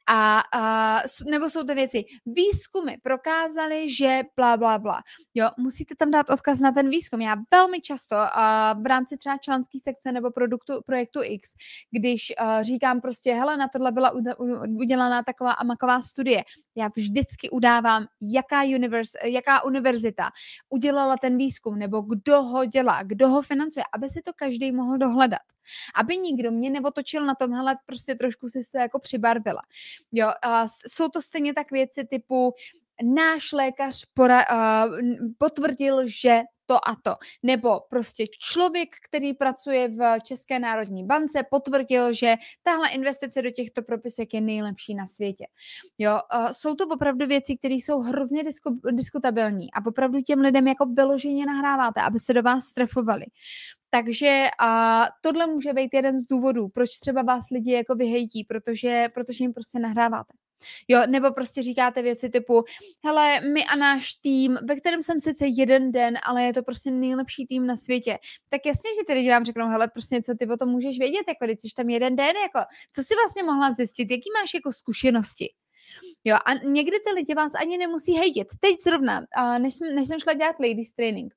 A, 0.09 0.43
a, 0.53 0.99
nebo 1.31 1.49
jsou 1.49 1.63
to 1.63 1.75
věci, 1.75 2.03
výzkumy 2.25 2.93
prokázaly, 3.03 3.93
že 3.93 4.21
bla, 4.35 4.57
bla, 4.57 4.79
bla. 4.79 5.01
Jo, 5.33 5.49
musíte 5.57 5.95
tam 5.95 6.11
dát 6.11 6.29
odkaz 6.29 6.59
na 6.59 6.71
ten 6.71 6.89
výzkum. 6.89 7.21
Já 7.21 7.35
velmi 7.51 7.81
často 7.81 8.15
a 8.15 8.73
v 8.73 8.85
rámci 8.85 9.17
třeba 9.17 9.37
členské 9.37 9.79
sekce 9.83 10.11
nebo 10.11 10.31
produktu, 10.31 10.81
projektu 10.85 11.19
X, 11.23 11.49
když 11.91 12.33
a, 12.37 12.63
říkám 12.63 13.01
prostě, 13.01 13.33
hele, 13.33 13.57
na 13.57 13.67
tohle 13.67 13.91
byla 13.91 14.13
udělaná 14.67 15.23
taková 15.23 15.51
a 15.51 15.63
maková 15.63 16.01
studie, 16.01 16.43
já 16.75 16.89
vždycky 16.95 17.49
udávám, 17.49 18.05
jaká, 18.21 18.63
univers, 18.63 19.11
jaká 19.23 19.63
univerzita 19.63 20.29
udělala 20.69 21.17
ten 21.17 21.37
výzkum, 21.37 21.79
nebo 21.79 22.01
kdo 22.01 22.43
ho 22.43 22.65
dělá, 22.65 23.03
kdo 23.03 23.29
ho 23.29 23.41
financuje, 23.41 23.83
aby 23.93 24.09
si 24.09 24.21
to 24.21 24.31
každý 24.35 24.71
mohl 24.71 24.97
dohledat. 24.97 25.41
Aby 25.95 26.17
nikdo 26.17 26.51
mě 26.51 26.69
neotočil 26.69 27.25
na 27.25 27.35
tom, 27.35 27.53
hele, 27.53 27.77
prostě 27.85 28.15
trošku 28.15 28.49
si 28.49 28.61
to 28.71 28.77
jako 28.77 28.99
přibarvila. 28.99 29.61
Jo, 30.11 30.31
a 30.41 30.67
jsou 30.87 31.07
to 31.07 31.21
stejně 31.21 31.53
tak 31.53 31.71
věci 31.71 32.07
typu 32.09 32.53
náš 33.03 33.51
lékař 33.51 34.05
pora, 34.13 34.45
uh, 34.51 34.97
potvrdil, 35.37 36.01
že 36.05 36.41
to 36.65 36.87
a 36.87 36.95
to. 37.03 37.15
Nebo 37.43 37.79
prostě 37.89 38.25
člověk, 38.39 38.89
který 39.07 39.33
pracuje 39.33 39.87
v 39.87 40.19
České 40.23 40.59
národní 40.59 41.05
bance, 41.05 41.43
potvrdil, 41.51 42.13
že 42.13 42.35
tahle 42.63 42.89
investice 42.89 43.41
do 43.41 43.49
těchto 43.49 43.81
propisek 43.81 44.33
je 44.33 44.41
nejlepší 44.41 44.95
na 44.95 45.07
světě. 45.07 45.45
Jo, 45.97 46.19
uh, 46.35 46.51
jsou 46.51 46.75
to 46.75 46.87
opravdu 46.87 47.27
věci, 47.27 47.57
které 47.57 47.73
jsou 47.73 47.99
hrozně 47.99 48.43
disku, 48.43 48.79
diskutabilní 48.91 49.73
a 49.73 49.85
opravdu 49.85 50.21
těm 50.21 50.39
lidem 50.39 50.67
jako 50.67 50.85
vyloženě 50.85 51.45
nahráváte, 51.45 52.01
aby 52.01 52.19
se 52.19 52.33
do 52.33 52.41
vás 52.43 52.63
strefovali. 52.63 53.25
Takže 53.93 54.47
a 54.59 55.03
tohle 55.21 55.47
může 55.47 55.73
být 55.73 55.93
jeden 55.93 56.19
z 56.19 56.27
důvodů, 56.27 56.69
proč 56.69 56.89
třeba 56.99 57.21
vás 57.21 57.49
lidi 57.49 57.71
jako 57.71 57.95
vyhejtí, 57.95 58.43
protože, 58.43 59.05
protože 59.13 59.43
jim 59.43 59.53
prostě 59.53 59.79
nahráváte. 59.79 60.33
Jo, 60.87 61.01
nebo 61.07 61.31
prostě 61.31 61.63
říkáte 61.63 62.01
věci 62.01 62.29
typu, 62.29 62.63
hele, 63.05 63.41
my 63.41 63.65
a 63.65 63.75
náš 63.75 64.13
tým, 64.13 64.57
ve 64.67 64.75
kterém 64.75 65.01
jsem 65.01 65.19
sice 65.19 65.47
jeden 65.47 65.91
den, 65.91 66.17
ale 66.23 66.43
je 66.43 66.53
to 66.53 66.63
prostě 66.63 66.91
nejlepší 66.91 67.47
tým 67.47 67.67
na 67.67 67.75
světě. 67.75 68.17
Tak 68.49 68.61
jasně, 68.65 68.89
že 68.99 69.05
ty 69.07 69.13
lidi 69.13 69.29
vám 69.29 69.45
řeknou, 69.45 69.67
hele, 69.67 69.87
prostě 69.87 70.21
co 70.21 70.33
ty 70.39 70.47
o 70.47 70.57
tom 70.57 70.69
můžeš 70.69 70.99
vědět, 70.99 71.23
jako 71.27 71.45
když 71.45 71.61
jsi 71.61 71.75
tam 71.75 71.89
jeden 71.89 72.15
den, 72.15 72.35
jako, 72.35 72.59
co 72.95 73.03
si 73.03 73.15
vlastně 73.15 73.43
mohla 73.43 73.71
zjistit, 73.71 74.11
jaký 74.11 74.29
máš 74.41 74.53
jako 74.53 74.71
zkušenosti. 74.71 75.47
Jo, 76.23 76.37
a 76.45 76.53
někdy 76.53 76.97
ty 76.99 77.13
lidi 77.13 77.33
vás 77.33 77.55
ani 77.55 77.77
nemusí 77.77 78.13
hejtit. 78.13 78.47
Teď 78.59 78.81
zrovna, 78.83 79.25
než 79.57 79.75
jsem, 79.75 79.95
než 79.95 80.07
jsem 80.07 80.19
šla 80.19 80.33
dělat 80.33 80.55
ladies 80.59 80.93
training, 80.93 81.33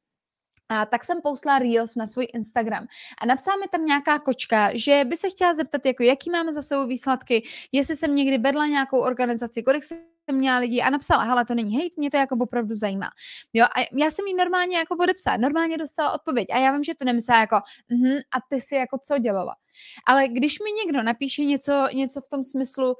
a 0.75 0.87
tak 0.87 1.05
jsem 1.05 1.21
poslala 1.23 1.59
Reels 1.59 1.97
na 1.97 2.07
svůj 2.07 2.27
Instagram 2.35 2.87
a 3.21 3.27
napsala 3.27 3.57
mi 3.57 3.69
tam 3.71 3.87
nějaká 3.87 4.19
kočka, 4.19 4.71
že 4.75 5.05
by 5.05 5.17
se 5.17 5.31
chtěla 5.31 5.55
zeptat, 5.55 5.87
jako 5.87 6.03
jaký 6.03 6.31
máme 6.31 6.53
za 6.53 6.63
sebou 6.63 6.87
výsledky, 6.87 7.43
jestli 7.73 7.97
jsem 7.97 8.17
někdy 8.17 8.39
vedla 8.39 8.67
nějakou 8.67 8.99
organizaci, 8.99 9.63
kolik 9.63 9.85
jsem 9.85 9.99
měla 10.33 10.59
lidí 10.59 10.83
a 10.83 10.91
napsala, 10.91 11.23
hele, 11.23 11.45
to 11.45 11.55
není 11.55 11.77
hejt, 11.77 11.97
mě 11.97 12.11
to 12.11 12.17
jako 12.17 12.37
opravdu 12.41 12.75
zajímá. 12.75 13.11
Jo, 13.53 13.65
a 13.65 13.81
já 13.93 14.11
jsem 14.11 14.27
jí 14.27 14.35
normálně 14.35 14.77
jako 14.77 14.97
odepsala, 14.97 15.37
normálně 15.37 15.79
dostala 15.79 16.13
odpověď 16.13 16.49
a 16.53 16.59
já 16.59 16.73
vím, 16.73 16.85
že 16.85 16.95
to 16.95 17.05
nemyslela 17.05 17.41
jako, 17.41 17.57
uh-huh, 17.57 18.21
a 18.33 18.37
ty 18.51 18.61
si 18.61 18.75
jako 18.75 18.99
co 18.99 19.19
dělala. 19.19 19.57
Ale 20.07 20.29
když 20.29 20.59
mi 20.61 20.73
někdo 20.73 21.03
napíše 21.03 21.45
něco, 21.45 21.87
něco 21.93 22.21
v 22.21 22.29
tom 22.29 22.45
smyslu, 22.45 22.95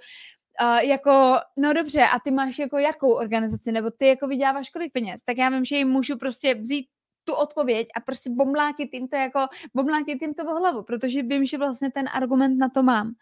Uh, 0.63 0.79
jako, 0.79 1.37
no 1.59 1.73
dobře, 1.73 2.03
a 2.03 2.19
ty 2.21 2.31
máš 2.31 2.59
jako 2.59 2.79
jakou 2.79 3.13
organizaci, 3.13 3.73
nebo 3.73 3.91
ty 3.91 4.07
jako 4.07 4.27
vyděláváš 4.27 4.71
kolik 4.71 4.93
peněz, 4.93 5.23
tak 5.25 5.39
já 5.39 5.49
vím, 5.49 5.65
že 5.65 5.77
jim 5.77 5.89
můžu 5.89 6.19
prostě 6.19 6.55
vzít 6.55 6.87
tu 7.25 7.33
odpověď 7.33 7.89
a 7.97 8.01
prostě 8.01 8.31
bomlátit 8.31 8.95
jim 8.95 9.09
to 9.09 9.17
jako, 9.17 9.41
bomlátit 9.75 10.23
jim 10.23 10.35
to 10.35 10.45
v 10.45 10.47
hlavu, 10.47 10.83
protože 10.83 11.23
vím, 11.23 11.45
že 11.45 11.59
vlastně 11.59 11.91
ten 11.91 12.09
argument 12.13 12.59
na 12.59 12.69
to 12.69 12.83
mám. 12.83 13.15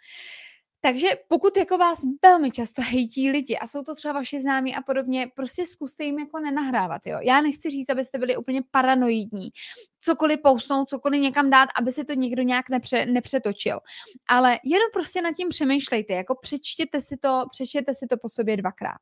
Takže 0.85 1.09
pokud 1.29 1.57
jako 1.57 1.79
vás 1.79 1.99
velmi 2.23 2.51
často 2.51 2.83
hejtí 2.83 3.31
lidi 3.31 3.57
a 3.57 3.67
jsou 3.67 3.83
to 3.83 3.95
třeba 3.95 4.15
vaši 4.15 4.41
známí 4.41 4.77
a 4.77 4.83
podobně, 4.83 5.31
prostě 5.37 5.67
zkuste 5.67 6.05
jim 6.05 6.19
jako 6.19 6.39
nenahrávat, 6.41 7.07
jo. 7.07 7.19
Já 7.23 7.41
nechci 7.41 7.71
říct, 7.71 7.91
abyste 7.91 8.19
byli 8.19 8.37
úplně 8.37 8.63
paranoidní, 8.71 9.51
cokoliv 9.99 10.41
pousnout, 10.43 10.89
cokoliv 10.89 11.21
někam 11.21 11.51
dát, 11.51 11.69
aby 11.81 11.93
se 11.93 12.05
to 12.05 12.15
někdo 12.15 12.43
nějak 12.43 12.69
nepře, 12.69 13.07
nepřetočil. 13.07 13.81
Ale 14.29 14.51
jenom 14.65 14.89
prostě 14.93 15.23
nad 15.23 15.33
tím 15.33 15.49
přemýšlejte, 15.49 16.15
jako 16.15 16.35
přečtěte 16.41 17.01
si 17.01 17.17
to, 17.17 17.45
přečtěte 17.51 17.95
si 17.95 18.07
to 18.07 18.17
po 18.17 18.29
sobě 18.29 18.57
dvakrát. 18.57 19.01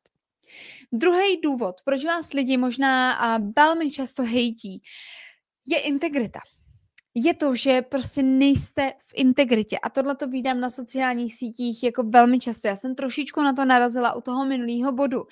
Druhý 0.92 1.40
důvod, 1.42 1.74
proč 1.84 2.04
vás 2.04 2.32
lidi 2.32 2.56
možná 2.56 3.18
velmi 3.56 3.90
často 3.90 4.22
hejtí, 4.22 4.82
je 5.66 5.80
integrita. 5.80 6.40
Je 7.14 7.34
to, 7.34 7.54
že 7.54 7.82
prostě 7.82 8.22
nejste 8.22 8.92
v 8.98 9.12
integritě 9.14 9.78
a 9.78 9.90
tohle 9.90 10.16
to 10.16 10.28
vídám 10.28 10.60
na 10.60 10.70
sociálních 10.70 11.34
sítích 11.34 11.82
jako 11.82 12.02
velmi 12.02 12.38
často. 12.38 12.68
Já 12.68 12.76
jsem 12.76 12.94
trošičku 12.94 13.42
na 13.42 13.52
to 13.52 13.64
narazila 13.64 14.12
u 14.12 14.20
toho 14.20 14.44
minulého 14.44 14.92
bodu. 14.92 15.22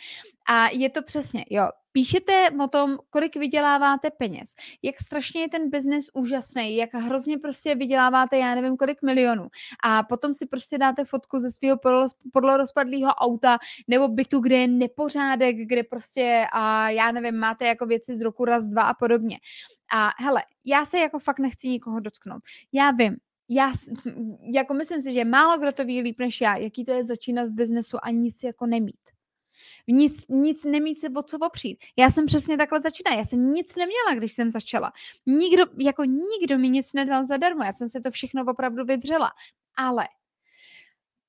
A 0.49 0.69
je 0.69 0.91
to 0.91 1.03
přesně, 1.03 1.45
jo, 1.51 1.69
Píšete 1.99 2.51
o 2.65 2.69
tom, 2.69 2.99
kolik 3.11 3.37
vyděláváte 3.37 4.11
peněz, 4.11 4.55
jak 4.83 4.97
strašně 4.97 5.41
je 5.41 5.49
ten 5.49 5.71
biznis 5.71 6.11
úžasný, 6.15 6.77
jak 6.77 6.95
hrozně 6.95 7.39
prostě 7.39 7.75
vyděláváte, 7.75 8.39
já 8.39 8.55
nevím, 8.55 8.77
kolik 8.77 9.03
milionů. 9.03 9.49
A 9.85 10.03
potom 10.03 10.33
si 10.33 10.47
prostě 10.47 10.79
dáte 10.79 11.05
fotku 11.05 11.39
ze 11.39 11.51
svého 11.51 11.77
podlorozpadlého 12.33 13.13
auta 13.15 13.59
nebo 13.89 14.09
bytu, 14.09 14.41
kde 14.41 14.57
je 14.57 14.69
nepořádek, 14.69 15.57
kde 15.57 15.83
prostě, 15.83 16.47
a 16.53 16.91
já 16.91 17.13
nevím, 17.13 17.35
máte 17.35 17.67
jako 17.67 17.87
věci 17.87 18.15
z 18.15 18.21
roku 18.21 18.45
raz, 18.45 18.65
dva 18.65 18.83
a 18.83 18.95
podobně. 18.95 19.39
A 19.93 20.11
hele, 20.19 20.43
já 20.67 20.85
se 20.85 20.99
jako 20.99 21.19
fakt 21.19 21.39
nechci 21.39 21.69
nikoho 21.69 22.01
dotknout. 22.01 22.43
Já 22.73 22.91
vím, 22.91 23.17
já 23.49 23.73
jako 24.55 24.75
myslím 24.75 25.03
si, 25.03 25.13
že 25.13 25.25
málo 25.25 25.59
kdo 25.59 25.73
to 25.73 25.85
ví 25.85 26.03
líp 26.03 26.19
než 26.19 26.41
já, 26.41 26.57
jaký 26.57 26.85
to 26.85 26.93
je 26.93 27.05
začínat 27.05 27.49
v 27.49 27.55
biznesu 27.55 27.99
a 28.03 28.11
nic 28.11 28.43
jako 28.43 28.67
nemít 28.67 29.18
nic, 29.87 30.25
nic 30.29 30.65
nemít 30.65 31.01
se 31.01 31.09
o 31.17 31.23
co 31.23 31.39
opřít. 31.39 31.79
Já 31.97 32.11
jsem 32.11 32.27
přesně 32.27 32.57
takhle 32.57 32.81
začínala. 32.81 33.19
Já 33.19 33.25
jsem 33.25 33.53
nic 33.55 33.77
neměla, 33.77 34.15
když 34.15 34.33
jsem 34.33 34.51
začala. 34.51 34.93
Nikdo, 35.27 35.65
jako 35.79 36.05
nikdo 36.05 36.59
mi 36.59 36.69
nic 36.69 36.93
nedal 36.93 37.25
zadarmo. 37.25 37.65
Já 37.65 37.73
jsem 37.73 37.89
se 37.89 38.01
to 38.01 38.11
všechno 38.11 38.45
opravdu 38.45 38.85
vydřela. 38.85 39.31
Ale 39.77 40.09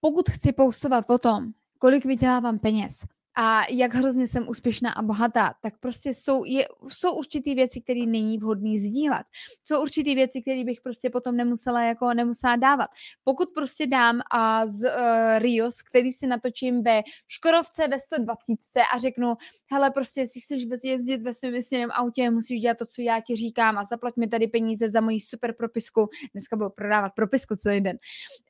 pokud 0.02 0.30
chci 0.30 0.52
postovat 0.52 1.10
o 1.10 1.18
tom, 1.18 1.52
kolik 1.80 2.06
vydělávám 2.06 2.60
peněz, 2.60 3.06
a 3.41 3.63
jak 3.69 3.93
hrozně 3.93 4.27
jsem 4.27 4.50
úspěšná 4.50 4.91
a 4.91 5.01
bohatá, 5.01 5.53
tak 5.62 5.74
prostě 5.79 6.10
jsou, 6.10 6.43
je, 6.46 6.67
jsou 6.88 7.13
určitý 7.15 7.55
věci, 7.55 7.81
které 7.81 8.05
není 8.05 8.38
vhodný 8.38 8.79
sdílet. 8.79 9.24
Jsou 9.65 9.81
určitý 9.81 10.15
věci, 10.15 10.41
které 10.41 10.63
bych 10.63 10.81
prostě 10.81 11.10
potom 11.10 11.36
nemusela 11.36 11.81
jako 11.84 12.13
nemusela 12.13 12.55
dávat. 12.55 12.88
Pokud 13.24 13.50
prostě 13.55 13.88
dám 13.88 14.22
a 14.31 14.67
z 14.67 14.84
uh, 14.84 14.91
Reels, 15.38 15.81
který 15.81 16.12
si 16.12 16.27
natočím 16.27 16.84
ve 16.84 17.01
Škodovce 17.27 17.88
ve 17.88 18.00
120 18.00 18.55
a 18.96 18.98
řeknu, 18.98 19.34
hele, 19.72 19.91
prostě 19.91 20.22
jestli 20.22 20.41
chceš 20.41 20.63
jezdit 20.84 21.22
ve 21.22 21.34
svém 21.34 21.53
vysněném 21.53 21.89
autě, 21.91 22.29
musíš 22.29 22.60
dělat 22.60 22.77
to, 22.77 22.86
co 22.86 23.01
já 23.01 23.22
ti 23.22 23.36
říkám 23.36 23.77
a 23.77 23.84
zaplať 23.84 24.15
mi 24.15 24.27
tady 24.27 24.48
peníze 24.48 24.89
za 24.89 25.01
moji 25.01 25.19
super 25.19 25.53
propisku. 25.53 26.10
Dneska 26.34 26.55
budu 26.55 26.69
prodávat 26.69 27.12
propisku 27.15 27.55
celý 27.55 27.81
den. 27.81 27.98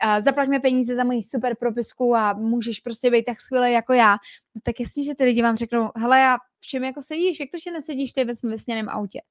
Uh, 0.06 0.22
zaplať 0.22 0.48
mi 0.48 0.60
peníze 0.60 0.96
za 0.96 1.04
moji 1.04 1.24
super 1.24 1.56
propisku 1.56 2.16
a 2.16 2.34
můžeš 2.34 2.80
prostě 2.80 3.12
být 3.12 3.24
tak 3.24 3.42
skvělý 3.42 3.74
jako 3.74 3.94
já 3.94 4.18
No 4.60 4.64
tak 4.64 4.80
jasně, 4.80 5.04
že 5.04 5.16
ty 5.16 5.24
lidi 5.24 5.42
vám 5.42 5.58
řeknou, 5.58 5.90
hele, 5.96 6.20
já 6.20 6.38
v 6.38 6.66
čem 6.68 6.84
jako 6.84 7.02
sedíš, 7.02 7.40
jak 7.40 7.50
to, 7.52 7.58
že 7.64 7.72
nesedíš 7.72 8.12
ty 8.12 8.24
ve 8.24 8.36
svém 8.36 8.52
vysněném 8.52 8.90
autě. 8.90 9.22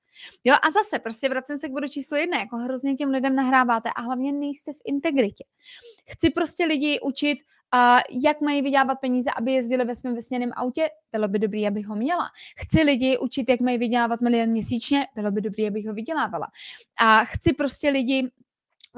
Jo 0.44 0.54
a 0.54 0.70
zase, 0.70 0.98
prostě 0.98 1.28
vracím 1.28 1.58
se 1.58 1.68
k 1.68 1.72
bodu 1.72 1.88
číslo 1.88 2.16
jedna, 2.16 2.38
jako 2.38 2.56
hrozně 2.56 2.94
těm 2.94 3.10
lidem 3.10 3.36
nahráváte 3.36 3.90
a 3.96 4.00
hlavně 4.00 4.32
nejste 4.32 4.72
v 4.72 4.80
integritě. 4.84 5.44
Chci 6.10 6.30
prostě 6.30 6.64
lidi 6.64 7.00
učit, 7.00 7.38
a 7.72 7.98
jak 8.22 8.40
mají 8.40 8.62
vydělávat 8.62 8.94
peníze, 8.94 9.30
aby 9.36 9.52
jezdili 9.52 9.84
ve 9.84 9.94
svém 9.94 10.14
vysněném 10.14 10.50
autě, 10.54 10.88
bylo 11.12 11.28
by 11.28 11.38
dobré, 11.38 11.68
abych 11.68 11.86
ho 11.86 11.96
měla. 11.96 12.30
Chci 12.56 12.82
lidi 12.82 13.18
učit, 13.18 13.48
jak 13.48 13.60
mají 13.60 13.78
vydělávat 13.78 14.20
milion 14.20 14.48
měsíčně, 14.48 15.06
bylo 15.14 15.30
by 15.30 15.40
dobré, 15.40 15.68
abych 15.68 15.86
ho 15.86 15.94
vydělávala. 15.94 16.46
A 17.00 17.24
chci 17.24 17.52
prostě 17.52 17.90
lidi 17.90 18.30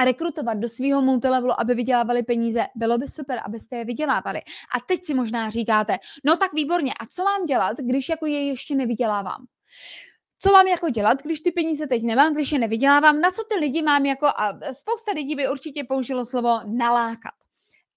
rekrutovat 0.05 0.59
do 0.59 0.69
svého 0.69 1.03
multilevelu, 1.03 1.61
aby 1.61 1.75
vydělávali 1.75 2.23
peníze, 2.23 2.67
bylo 2.75 2.99
by 2.99 3.09
super, 3.09 3.41
abyste 3.45 3.77
je 3.77 3.85
vydělávali. 3.85 4.41
A 4.75 4.81
teď 4.87 5.05
si 5.05 5.15
možná 5.15 5.51
říkáte, 5.51 5.99
no 6.25 6.37
tak 6.37 6.53
výborně, 6.53 6.93
a 7.01 7.07
co 7.07 7.25
mám 7.25 7.47
dělat, 7.47 7.77
když 7.79 8.09
jako 8.09 8.27
je 8.27 8.47
ještě 8.47 8.75
nevydělávám? 8.75 9.47
co 10.43 10.53
mám 10.53 10.67
jako 10.67 10.91
dělat, 10.91 11.23
když 11.23 11.41
ty 11.41 11.53
peníze 11.53 11.87
teď 11.87 12.03
nemám, 12.03 12.35
když 12.35 12.53
je 12.53 12.59
nevydělávám, 12.59 13.21
na 13.21 13.31
co 13.31 13.43
ty 13.45 13.59
lidi 13.59 13.83
mám 13.83 14.07
jako, 14.07 14.27
a 14.27 14.59
spousta 14.73 15.13
lidí 15.15 15.35
by 15.35 15.49
určitě 15.49 15.85
použilo 15.85 16.25
slovo 16.25 16.61
nalákat. 16.65 17.35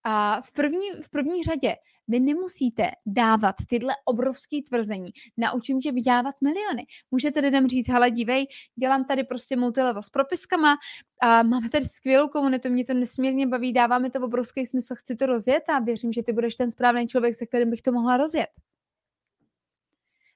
A 0.04 0.42
v 0.42 0.54
první, 0.54 0.90
v 1.02 1.10
první 1.10 1.44
řadě 1.44 1.76
vy 2.08 2.20
nemusíte 2.20 2.92
dávat 3.06 3.56
tyhle 3.68 3.94
obrovské 4.06 4.58
tvrzení. 4.70 5.12
Naučím 5.38 5.80
tě 5.80 5.92
vydělávat 5.92 6.36
miliony. 6.42 6.86
Můžete 7.12 7.40
lidem 7.40 7.68
říct, 7.68 7.90
hele, 7.90 8.12
dívej, 8.12 8.48
dělám 8.76 9.06
tady 9.06 9.24
prostě 9.24 9.56
multilevel 9.56 10.04
s 10.04 10.10
propiskama 10.10 10.78
a 11.22 11.44
máme 11.44 11.70
tady 11.70 11.86
skvělou 11.86 12.28
komunitu, 12.28 12.70
mě 12.70 12.86
to 12.86 12.94
nesmírně 12.94 13.48
baví, 13.48 13.74
dává 13.74 13.98
mi 13.98 14.10
to 14.10 14.20
obrovský 14.20 14.66
smysl, 14.66 14.96
chci 14.96 15.16
to 15.16 15.26
rozjet 15.26 15.64
a 15.70 15.80
věřím, 15.80 16.14
že 16.14 16.24
ty 16.24 16.34
budeš 16.34 16.56
ten 16.56 16.72
správný 16.72 17.08
člověk, 17.08 17.36
se 17.36 17.46
kterým 17.46 17.70
bych 17.70 17.82
to 17.82 17.92
mohla 17.92 18.18
rozjet. 18.18 18.50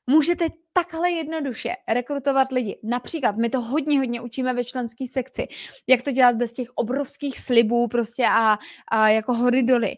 Můžete 0.10 0.46
takhle 0.74 1.12
jednoduše 1.12 1.76
rekrutovat 1.88 2.52
lidi. 2.52 2.80
Například 2.84 3.38
my 3.38 3.50
to 3.50 3.62
hodně, 3.62 4.00
hodně 4.00 4.22
učíme 4.22 4.54
ve 4.54 4.64
členské 4.64 5.08
sekci, 5.08 5.48
jak 5.88 6.02
to 6.02 6.12
dělat 6.12 6.36
bez 6.36 6.54
těch 6.54 6.70
obrovských 6.76 7.40
slibů 7.40 7.88
prostě 7.88 8.26
a, 8.30 8.58
a 8.92 9.10
jako 9.10 9.34
hory 9.34 9.64
doly. 9.64 9.96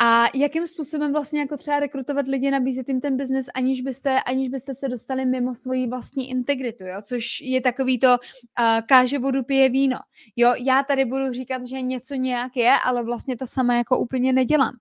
A 0.00 0.24
jakým 0.34 0.66
způsobem 0.66 1.12
vlastně 1.12 1.40
jako 1.40 1.56
třeba 1.56 1.80
rekrutovat 1.80 2.26
lidi, 2.26 2.50
nabízet 2.50 2.88
jim 2.88 3.00
ten 3.00 3.16
biznes, 3.16 3.46
aniž 3.54 3.80
byste, 3.80 4.22
aniž 4.22 4.48
byste 4.48 4.74
se 4.74 4.88
dostali 4.88 5.26
mimo 5.26 5.54
svoji 5.54 5.86
vlastní 5.86 6.30
integritu, 6.30 6.84
jo? 6.84 7.02
což 7.02 7.40
je 7.40 7.60
takový 7.60 7.98
to, 7.98 8.08
uh, 8.08 8.16
káže 8.88 9.18
vodu, 9.18 9.42
pije 9.42 9.68
víno. 9.68 9.96
Jo, 10.36 10.54
já 10.58 10.82
tady 10.82 11.04
budu 11.04 11.32
říkat, 11.32 11.62
že 11.64 11.80
něco 11.80 12.14
nějak 12.14 12.56
je, 12.56 12.72
ale 12.84 13.04
vlastně 13.04 13.36
to 13.36 13.46
sama 13.46 13.74
jako 13.74 13.98
úplně 13.98 14.32
nedělám. 14.32 14.72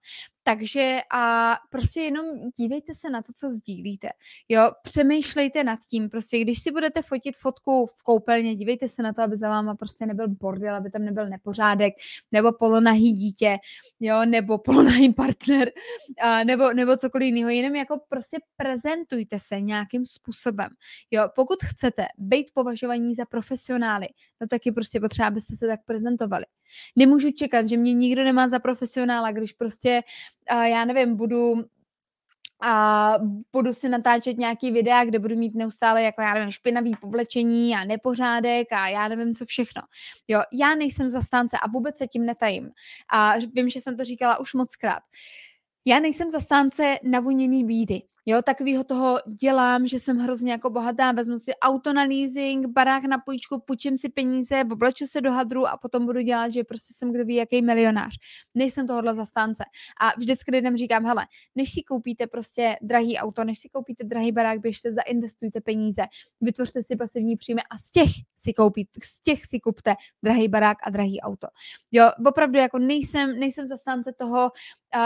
Takže 0.44 1.00
a 1.14 1.56
prostě 1.70 2.02
jenom 2.02 2.26
dívejte 2.58 2.94
se 2.94 3.10
na 3.10 3.22
to, 3.22 3.34
co 3.36 3.50
sdílíte. 3.50 4.10
Jo, 4.50 4.72
přemýšlejte 4.82 5.64
nad 5.64 5.80
tím. 5.90 6.10
Prostě 6.10 6.40
když 6.40 6.60
si 6.60 6.72
budete 6.72 7.02
fotit 7.02 7.38
fotku 7.38 7.86
v 7.86 8.04
koupelně, 8.04 8.56
dívejte 8.56 8.88
se 8.88 9.04
na 9.04 9.14
to, 9.14 9.22
aby 9.22 9.38
za 9.38 9.50
váma 9.50 9.76
prostě 9.76 10.06
nebyl 10.06 10.28
bordel, 10.28 10.76
aby 10.76 10.92
tam 10.92 11.06
nebyl 11.06 11.30
nepořádek, 11.30 11.94
nebo 12.32 12.52
polonahý 12.52 13.14
dítě, 13.14 13.58
jo, 14.00 14.26
nebo 14.26 14.58
polonahý 14.58 15.14
partner, 15.14 15.72
a, 16.22 16.44
nebo, 16.44 16.74
nebo 16.74 16.98
cokoliv 16.98 17.26
jiného. 17.26 17.50
Jenom 17.50 17.76
jako 17.76 18.02
prostě 18.10 18.38
prezentujte 18.58 19.40
se 19.40 19.62
nějakým 19.62 20.06
způsobem. 20.06 20.70
Jo, 21.12 21.30
pokud 21.36 21.64
chcete 21.64 22.06
být 22.18 22.52
považovaní 22.54 23.16
za 23.16 23.26
profesionály, 23.26 24.08
no 24.42 24.48
taky 24.48 24.72
prostě 24.72 25.00
potřeba, 25.00 25.28
abyste 25.28 25.56
se 25.56 25.68
tak 25.68 25.80
prezentovali. 25.86 26.46
Nemůžu 26.96 27.32
čekat, 27.32 27.68
že 27.68 27.78
mě 27.78 27.94
nikdo 27.94 28.24
nemá 28.24 28.48
za 28.48 28.60
profesionála, 28.60 29.32
když 29.32 29.54
prostě, 29.54 30.02
já 30.50 30.86
nevím, 30.86 31.16
budu 31.16 31.54
a 32.64 33.14
budu 33.54 33.74
si 33.74 33.90
natáčet 33.90 34.38
nějaký 34.38 34.72
videa, 34.72 35.06
kde 35.06 35.20
budu 35.20 35.36
mít 35.36 35.56
neustále 35.56 36.04
jako, 36.04 36.22
já 36.22 36.34
nevím, 36.34 36.52
špinavý 36.52 36.96
povlečení 37.02 37.76
a 37.76 37.84
nepořádek 37.84 38.72
a 38.72 38.88
já 38.88 39.08
nevím, 39.08 39.34
co 39.34 39.46
všechno. 39.46 39.82
Jo, 40.28 40.42
já 40.54 40.76
nejsem 40.76 41.10
zastánce 41.10 41.58
a 41.64 41.68
vůbec 41.68 41.98
se 41.98 42.08
tím 42.08 42.26
netajím. 42.26 42.70
A 43.14 43.34
vím, 43.54 43.70
že 43.70 43.82
jsem 43.82 43.98
to 43.98 44.06
říkala 44.06 44.40
už 44.40 44.54
moc 44.54 44.76
krát. 44.76 45.04
Já 45.86 46.00
nejsem 46.00 46.30
zastánce 46.30 46.98
navoněný 47.04 47.66
bídy. 47.66 48.02
Jo, 48.26 48.42
takového 48.42 48.84
toho 48.84 49.20
dělám, 49.42 49.88
že 49.88 50.00
jsem 50.00 50.18
hrozně 50.18 50.52
jako 50.52 50.70
bohatá, 50.70 51.12
vezmu 51.12 51.40
si 51.40 51.56
auto 51.56 51.94
na 51.94 52.04
leasing, 52.04 52.68
barák 52.68 53.04
na 53.04 53.18
půjčku, 53.18 53.60
půjčím 53.68 53.98
si 53.98 54.10
peníze, 54.10 54.64
obleču 54.72 55.06
se 55.06 55.22
do 55.22 55.32
hadru 55.32 55.68
a 55.68 55.78
potom 55.78 56.06
budu 56.06 56.22
dělat, 56.22 56.54
že 56.54 56.64
prostě 56.64 56.94
jsem 56.94 57.12
kdo 57.12 57.26
ví, 57.26 57.36
jaký 57.36 57.62
milionář. 57.62 58.14
Nejsem 58.56 58.88
tohohle 58.88 59.14
zastánce. 59.14 59.64
A 60.02 60.20
vždycky 60.20 60.52
lidem 60.52 60.78
říkám, 60.78 61.06
hele, 61.06 61.26
než 61.56 61.72
si 61.72 61.82
koupíte 61.82 62.28
prostě 62.28 62.76
drahý 62.82 63.18
auto, 63.18 63.44
než 63.44 63.60
si 63.60 63.70
koupíte 63.70 64.04
drahý 64.04 64.32
barák, 64.32 64.60
běžte, 64.60 64.94
zainvestujte 64.94 65.62
peníze, 65.62 66.02
vytvořte 66.42 66.84
si 66.84 66.96
pasivní 66.96 67.38
příjmy 67.38 67.62
a 67.70 67.78
z 67.78 67.92
těch 67.92 68.12
si 68.36 68.54
koupíte, 68.54 69.00
z 69.04 69.22
těch 69.22 69.46
si 69.46 69.60
kupte 69.60 69.96
drahý 70.24 70.48
barák 70.48 70.78
a 70.84 70.90
drahý 70.90 71.22
auto. 71.22 71.48
Jo, 71.92 72.10
opravdu 72.26 72.58
jako 72.58 72.80
nejsem, 72.80 73.40
nejsem 73.40 73.66
zastánce 73.66 74.14
toho, 74.18 74.50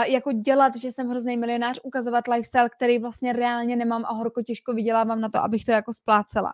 jako 0.08 0.32
dělat, 0.32 0.76
že 0.76 0.92
jsem 0.92 1.08
hrozný 1.08 1.36
milionář, 1.36 1.80
ukazovat 1.82 2.28
lifestyle, 2.28 2.68
který 2.68 2.98
vlastně 2.98 3.32
reálně 3.32 3.76
nemám 3.76 4.04
a 4.04 4.12
horko 4.12 4.42
těžko 4.42 4.74
vydělávám 4.74 5.20
na 5.20 5.28
to, 5.28 5.38
abych 5.38 5.64
to 5.64 5.70
jako 5.70 5.92
splácela. 5.92 6.52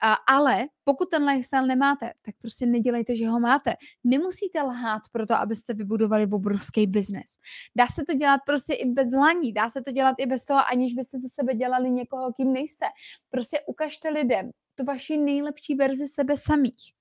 A, 0.00 0.12
ale 0.14 0.66
pokud 0.84 1.10
ten 1.10 1.24
lifestyle 1.24 1.66
nemáte, 1.66 2.12
tak 2.22 2.34
prostě 2.40 2.66
nedělejte, 2.66 3.16
že 3.16 3.28
ho 3.28 3.40
máte. 3.40 3.74
Nemusíte 4.04 4.62
lhát 4.62 5.02
pro 5.12 5.26
to, 5.26 5.34
abyste 5.34 5.74
vybudovali 5.74 6.26
obrovský 6.32 6.86
biznes. 6.86 7.36
Dá 7.76 7.86
se 7.86 8.02
to 8.06 8.14
dělat 8.14 8.40
prostě 8.46 8.74
i 8.74 8.90
bez 8.90 9.12
laní, 9.12 9.52
dá 9.52 9.68
se 9.70 9.82
to 9.82 9.92
dělat 9.92 10.16
i 10.18 10.26
bez 10.26 10.44
toho, 10.44 10.60
aniž 10.72 10.94
byste 10.94 11.18
ze 11.18 11.28
sebe 11.28 11.54
dělali 11.54 11.90
někoho, 11.90 12.32
kým 12.32 12.52
nejste. 12.52 12.86
Prostě 13.30 13.60
ukažte 13.66 14.08
lidem 14.08 14.50
tu 14.74 14.84
vaši 14.84 15.16
nejlepší 15.16 15.74
verzi 15.74 16.08
sebe 16.08 16.36
samých. 16.36 16.92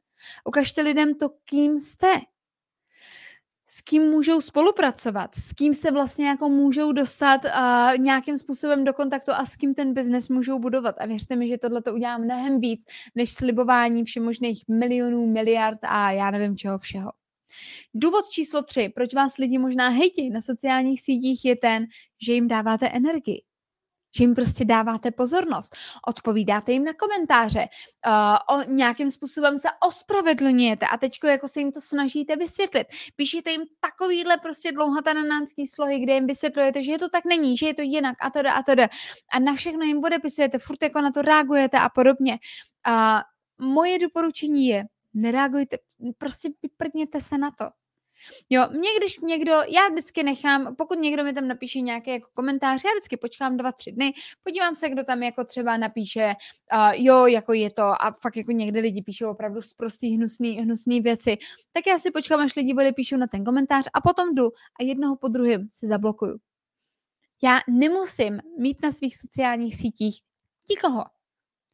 Ukažte 0.46 0.82
lidem 0.82 1.16
to, 1.16 1.30
kým 1.46 1.80
jste 1.80 2.08
s 3.76 3.82
kým 3.82 4.04
můžou 4.04 4.42
spolupracovat, 4.42 5.36
s 5.36 5.54
kým 5.54 5.74
se 5.74 5.92
vlastně 5.92 6.28
jako 6.28 6.50
můžou 6.50 6.92
dostat 6.92 7.42
uh, 7.46 7.98
nějakým 7.98 8.38
způsobem 8.38 8.84
do 8.84 8.94
kontaktu 8.94 9.32
a 9.32 9.46
s 9.46 9.56
kým 9.56 9.74
ten 9.74 9.94
biznes 9.94 10.30
můžou 10.30 10.60
budovat. 10.60 10.96
A 11.00 11.06
věřte 11.06 11.36
mi, 11.36 11.48
že 11.48 11.58
tohle 11.58 11.82
to 11.82 11.94
udělá 11.94 12.18
mnohem 12.18 12.60
víc, 12.60 12.86
než 13.16 13.34
slibování 13.34 14.04
všemožných 14.04 14.64
milionů, 14.68 15.28
miliard 15.28 15.80
a 15.82 16.12
já 16.12 16.32
nevím 16.32 16.58
čeho 16.58 16.78
všeho. 16.78 17.12
Důvod 17.94 18.30
číslo 18.30 18.64
tři, 18.64 18.90
proč 18.96 19.14
vás 19.14 19.38
lidi 19.38 19.58
možná 19.58 19.90
hejtí 19.90 20.30
na 20.30 20.42
sociálních 20.42 21.02
sítích, 21.02 21.46
je 21.46 21.56
ten, 21.56 21.86
že 22.22 22.34
jim 22.34 22.48
dáváte 22.48 22.90
energii 22.90 23.42
že 24.16 24.24
jim 24.24 24.36
prostě 24.36 24.66
dáváte 24.66 25.12
pozornost, 25.12 25.76
odpovídáte 26.08 26.72
jim 26.72 26.84
na 26.84 26.94
komentáře, 26.94 27.68
uh, 28.08 28.58
o, 28.58 28.64
nějakým 28.72 29.12
způsobem 29.12 29.58
se 29.58 29.68
ospravedlňujete 29.88 30.86
a 30.88 30.98
teďko 30.98 31.28
jako 31.28 31.48
se 31.48 31.60
jim 31.60 31.72
to 31.72 31.82
snažíte 31.82 32.36
vysvětlit. 32.36 32.88
Píšete 33.16 33.52
jim 33.52 33.62
takovýhle 33.80 34.38
prostě 34.38 34.72
dlouhatanánský 34.72 35.68
slohy, 35.68 36.00
kde 36.00 36.14
jim 36.14 36.28
vysvětlujete, 36.28 36.84
že 36.84 36.92
je 36.92 37.00
to 37.00 37.10
tak 37.10 37.26
není, 37.26 37.58
že 37.58 37.66
je 37.66 37.74
to 37.74 37.82
jinak 37.82 38.16
a 38.22 38.30
to 38.30 38.40
a 38.40 38.64
to 38.64 38.72
A 39.32 39.40
na 39.40 39.56
všechno 39.56 39.86
jim 39.86 40.02
podepisujete, 40.02 40.60
furt 40.60 40.84
jako 40.84 41.02
na 41.02 41.12
to 41.12 41.22
reagujete 41.22 41.80
a 41.80 41.90
podobně. 41.90 42.40
A 42.86 43.24
moje 43.58 44.00
doporučení 44.00 44.68
je, 44.68 44.84
nereagujte, 45.14 45.78
prostě 46.18 46.50
vyprdněte 46.64 47.22
se 47.22 47.38
na 47.38 47.52
to. 47.52 47.66
Jo, 48.50 48.68
mě 48.72 48.90
když 48.98 49.20
někdo, 49.20 49.52
já 49.52 49.88
vždycky 49.92 50.24
nechám, 50.24 50.76
pokud 50.76 51.00
někdo 51.00 51.24
mi 51.24 51.34
tam 51.34 51.48
napíše 51.48 51.82
nějaký 51.82 52.12
jako 52.12 52.30
komentář, 52.34 52.84
já 52.84 52.92
vždycky 52.92 53.18
počkám 53.18 53.58
dva, 53.58 53.72
tři 53.72 53.92
dny, 53.92 54.14
podívám 54.44 54.76
se, 54.76 54.90
kdo 54.90 55.04
tam 55.04 55.24
jako 55.24 55.44
třeba 55.44 55.78
napíše, 55.78 56.34
uh, 56.74 56.92
jo, 56.94 57.26
jako 57.26 57.54
je 57.54 57.72
to, 57.72 57.84
a 57.84 58.12
fakt 58.22 58.38
jako 58.38 58.52
někdy 58.52 58.80
lidi 58.80 59.02
píšou 59.02 59.30
opravdu 59.30 59.62
z 59.62 59.74
prostý 59.74 60.16
hnusný, 60.16 60.52
hnusný 60.60 61.02
věci, 61.02 61.38
tak 61.74 61.88
já 61.88 62.00
si 62.00 62.12
počkám, 62.12 62.40
až 62.40 62.56
lidi 62.56 62.74
bude 62.74 62.92
píšou 62.92 63.18
na 63.18 63.28
ten 63.28 63.44
komentář 63.44 63.86
a 63.94 64.02
potom 64.02 64.36
jdu 64.36 64.46
a 64.80 64.84
jednoho 64.84 65.16
po 65.16 65.28
druhém 65.28 65.70
si 65.72 65.88
zablokuju. 65.88 66.38
Já 67.44 67.60
nemusím 67.70 68.40
mít 68.60 68.84
na 68.84 68.92
svých 68.92 69.18
sociálních 69.18 69.76
sítích 69.76 70.22
nikoho. 70.70 71.04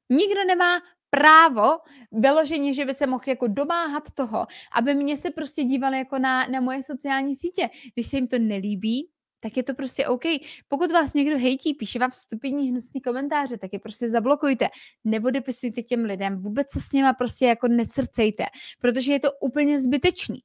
Nikdo 0.09 0.43
nemá 0.47 0.81
právo 1.09 1.77
vyloženě, 2.11 2.73
že 2.73 2.85
by 2.85 2.93
se 2.93 3.07
mohl 3.07 3.23
jako 3.27 3.47
domáhat 3.47 4.03
toho, 4.13 4.47
aby 4.75 4.95
mě 4.95 5.17
se 5.17 5.31
prostě 5.31 5.63
dívali 5.63 5.97
jako 5.97 6.19
na, 6.19 6.47
na 6.47 6.61
moje 6.61 6.83
sociální 6.83 7.35
sítě. 7.35 7.69
Když 7.93 8.07
se 8.07 8.17
jim 8.17 8.27
to 8.27 8.39
nelíbí, 8.39 9.09
tak 9.39 9.57
je 9.57 9.63
to 9.63 9.73
prostě 9.73 10.07
OK. 10.07 10.23
Pokud 10.67 10.91
vás 10.91 11.13
někdo 11.13 11.37
hejtí, 11.37 11.73
píše 11.73 11.99
vám 11.99 12.11
stupidní 12.11 12.69
hnusný 12.69 13.01
komentáře, 13.01 13.57
tak 13.57 13.73
je 13.73 13.79
prostě 13.79 14.09
zablokujte. 14.09 14.67
Nebo 15.03 15.29
depisujte 15.29 15.81
těm 15.81 16.05
lidem, 16.05 16.41
vůbec 16.41 16.67
se 16.71 16.79
s 16.81 16.91
něma 16.91 17.13
prostě 17.13 17.45
jako 17.45 17.67
necrcejte, 17.67 18.45
protože 18.79 19.11
je 19.11 19.19
to 19.19 19.29
úplně 19.41 19.79
zbytečný. 19.79 20.39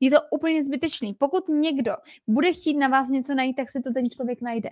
Je 0.00 0.10
to 0.10 0.16
úplně 0.32 0.64
zbytečný. 0.64 1.14
Pokud 1.14 1.48
někdo 1.48 1.92
bude 2.26 2.52
chtít 2.52 2.74
na 2.74 2.88
vás 2.88 3.08
něco 3.08 3.34
najít, 3.34 3.56
tak 3.56 3.70
se 3.70 3.80
to 3.80 3.92
ten 3.92 4.10
člověk 4.10 4.42
najde 4.42 4.70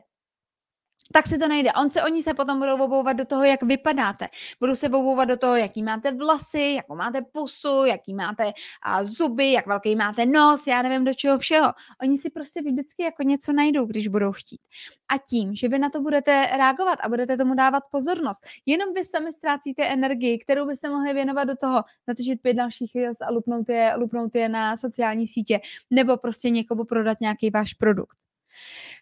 tak 1.12 1.26
si 1.26 1.38
to 1.38 1.48
nejde. 1.48 1.72
On 1.72 1.90
se, 1.90 2.02
oni 2.02 2.22
se 2.22 2.34
potom 2.34 2.58
budou 2.58 2.84
obouvat 2.84 3.16
do 3.16 3.24
toho, 3.24 3.44
jak 3.44 3.62
vypadáte. 3.62 4.28
Budou 4.60 4.74
se 4.74 4.86
obouvat 4.86 5.28
do 5.28 5.36
toho, 5.36 5.56
jaký 5.56 5.82
máte 5.82 6.12
vlasy, 6.12 6.74
jakou 6.76 6.96
máte 6.96 7.22
pusu, 7.32 7.84
jaký 7.84 8.14
máte 8.14 8.52
a, 8.82 9.04
zuby, 9.04 9.52
jak 9.52 9.66
velký 9.66 9.96
máte 9.96 10.26
nos, 10.26 10.66
já 10.66 10.82
nevím 10.82 11.04
do 11.04 11.14
čeho 11.14 11.38
všeho. 11.38 11.72
Oni 12.02 12.18
si 12.18 12.30
prostě 12.30 12.62
vždycky 12.62 13.02
jako 13.02 13.22
něco 13.22 13.52
najdou, 13.52 13.86
když 13.86 14.08
budou 14.08 14.32
chtít. 14.32 14.60
A 15.08 15.18
tím, 15.18 15.54
že 15.54 15.68
vy 15.68 15.78
na 15.78 15.90
to 15.90 16.00
budete 16.00 16.46
reagovat 16.56 16.98
a 17.02 17.08
budete 17.08 17.36
tomu 17.36 17.54
dávat 17.54 17.82
pozornost, 17.90 18.46
jenom 18.66 18.94
vy 18.94 19.04
sami 19.04 19.32
ztrácíte 19.32 19.86
energii, 19.86 20.38
kterou 20.38 20.66
byste 20.66 20.88
mohli 20.88 21.14
věnovat 21.14 21.44
do 21.44 21.56
toho, 21.56 21.82
natočit 22.08 22.42
pět 22.42 22.54
dalších 22.54 22.94
reels 22.94 23.20
a 23.20 23.30
lupnout 23.30 23.68
je, 23.68 23.94
lupnout 23.96 24.34
je 24.34 24.48
na 24.48 24.76
sociální 24.76 25.26
sítě, 25.26 25.60
nebo 25.90 26.16
prostě 26.16 26.50
někomu 26.50 26.84
prodat 26.84 27.20
nějaký 27.20 27.50
váš 27.50 27.74
produkt. 27.74 28.16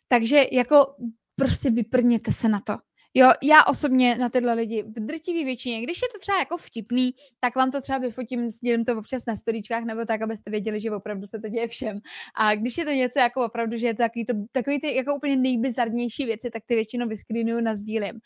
Takže 0.08 0.44
jako 0.52 0.94
prostě 1.38 1.70
vyprněte 1.70 2.32
se 2.32 2.48
na 2.48 2.60
to. 2.60 2.76
Jo, 3.14 3.30
já 3.42 3.64
osobně 3.64 4.14
na 4.14 4.28
tyhle 4.28 4.54
lidi 4.54 4.82
v 4.82 5.00
drtivý 5.00 5.44
většině, 5.44 5.82
když 5.82 6.02
je 6.02 6.08
to 6.14 6.18
třeba 6.18 6.38
jako 6.38 6.56
vtipný, 6.56 7.14
tak 7.40 7.56
vám 7.56 7.70
to 7.70 7.80
třeba 7.80 7.98
vyfotím, 7.98 8.50
sdílím 8.50 8.84
to 8.84 8.98
občas 8.98 9.26
na 9.26 9.36
storíčkách, 9.36 9.84
nebo 9.84 10.04
tak, 10.04 10.22
abyste 10.22 10.50
věděli, 10.50 10.80
že 10.80 10.90
opravdu 10.90 11.26
se 11.26 11.38
to 11.40 11.48
děje 11.48 11.68
všem. 11.68 11.98
A 12.36 12.54
když 12.54 12.78
je 12.78 12.84
to 12.84 12.90
něco 12.90 13.18
jako 13.18 13.44
opravdu, 13.44 13.76
že 13.76 13.86
je 13.86 13.94
to 13.94 14.02
takový, 14.02 14.26
to, 14.26 14.34
takový 14.52 14.80
ty 14.80 14.96
jako 14.96 15.14
úplně 15.14 15.36
nejbizarnější 15.36 16.24
věci, 16.24 16.50
tak 16.50 16.62
ty 16.66 16.74
většinou 16.74 17.08
vyskrinuju 17.08 17.60
na 17.60 17.76
sdílím 17.76 18.20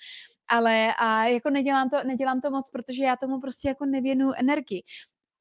ale 0.48 0.94
a 0.98 1.24
jako 1.24 1.50
nedělám 1.50 1.90
to, 1.90 1.96
nedělám 2.04 2.40
to 2.40 2.50
moc, 2.50 2.70
protože 2.70 3.04
já 3.04 3.16
tomu 3.16 3.40
prostě 3.40 3.68
jako 3.68 3.86
nevěnu 3.86 4.32
energii 4.38 4.82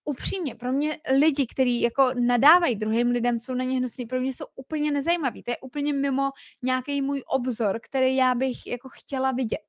upřímně, 0.05 0.55
pro 0.55 0.71
mě 0.71 0.97
lidi, 1.17 1.47
kteří 1.47 1.81
jako 1.81 2.13
nadávají 2.19 2.75
druhým 2.75 3.11
lidem, 3.11 3.39
jsou 3.39 3.53
na 3.53 3.63
ně 3.63 3.77
hnusní, 3.77 4.05
pro 4.05 4.19
mě 4.19 4.33
jsou 4.33 4.45
úplně 4.55 4.91
nezajímaví. 4.91 5.43
To 5.43 5.51
je 5.51 5.57
úplně 5.57 5.93
mimo 5.93 6.29
nějaký 6.61 7.01
můj 7.01 7.23
obzor, 7.27 7.79
který 7.83 8.15
já 8.15 8.35
bych 8.35 8.67
jako 8.67 8.89
chtěla 8.89 9.31
vidět. 9.31 9.61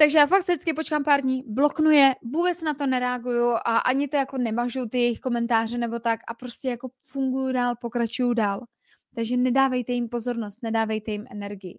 Takže 0.00 0.18
já 0.18 0.26
fakt 0.26 0.42
vždycky 0.42 0.74
počkám 0.74 1.04
pár 1.04 1.22
dní, 1.22 1.42
bloknuje, 1.46 2.14
vůbec 2.22 2.62
na 2.62 2.74
to 2.74 2.86
nereaguju 2.86 3.50
a 3.50 3.78
ani 3.78 4.08
to 4.08 4.16
jako 4.16 4.38
nemažu 4.38 4.88
ty 4.88 4.98
jejich 4.98 5.20
komentáře 5.20 5.78
nebo 5.78 5.98
tak 5.98 6.20
a 6.28 6.34
prostě 6.34 6.68
jako 6.68 6.88
funguju 7.04 7.52
dál, 7.52 7.74
pokračuju 7.80 8.34
dál. 8.34 8.60
Takže 9.14 9.36
nedávejte 9.36 9.92
jim 9.92 10.08
pozornost, 10.08 10.58
nedávejte 10.62 11.10
jim 11.10 11.26
energii. 11.30 11.78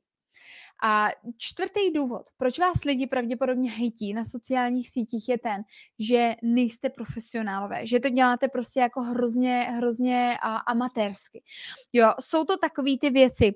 A 0.81 1.09
čtvrtý 1.37 1.91
důvod, 1.95 2.29
proč 2.37 2.59
vás 2.59 2.83
lidi 2.85 3.07
pravděpodobně 3.07 3.71
hejtí 3.71 4.13
na 4.13 4.25
sociálních 4.25 4.89
sítích, 4.89 5.29
je 5.29 5.37
ten, 5.37 5.63
že 5.99 6.35
nejste 6.41 6.89
profesionálové, 6.89 7.87
že 7.87 7.99
to 7.99 8.09
děláte 8.09 8.47
prostě 8.47 8.79
jako 8.79 9.01
hrozně, 9.01 9.67
hrozně 9.71 10.37
a, 10.41 10.55
amatérsky. 10.55 11.43
Jo, 11.93 12.13
jsou 12.19 12.43
to 12.43 12.57
takové 12.57 12.97
ty 13.01 13.09
věci, 13.09 13.53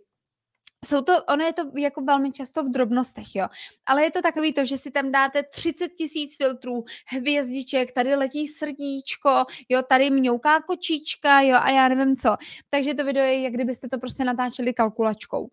jsou 0.85 1.01
to, 1.01 1.13
ono 1.29 1.45
je 1.45 1.53
to 1.53 1.71
jako 1.77 2.01
velmi 2.01 2.31
často 2.31 2.63
v 2.63 2.71
drobnostech, 2.71 3.35
jo. 3.35 3.47
Ale 3.85 4.03
je 4.03 4.11
to 4.11 4.21
takový 4.21 4.53
to, 4.53 4.65
že 4.65 4.77
si 4.77 4.91
tam 4.91 5.11
dáte 5.11 5.43
30 5.43 5.87
tisíc 5.87 6.37
filtrů, 6.37 6.83
hvězdiček, 7.07 7.91
tady 7.91 8.15
letí 8.15 8.47
srdíčko, 8.47 9.45
jo, 9.69 9.81
tady 9.89 10.09
mňouká 10.09 10.61
kočička, 10.61 11.41
jo, 11.41 11.57
a 11.61 11.69
já 11.69 11.87
nevím 11.87 12.15
co. 12.15 12.35
Takže 12.69 12.93
to 12.93 13.05
video 13.05 13.23
je, 13.23 13.41
jak 13.41 13.53
kdybyste 13.53 13.89
to 13.89 13.99
prostě 13.99 14.23
natáčeli 14.23 14.73
kalkulačkou. 14.73 15.49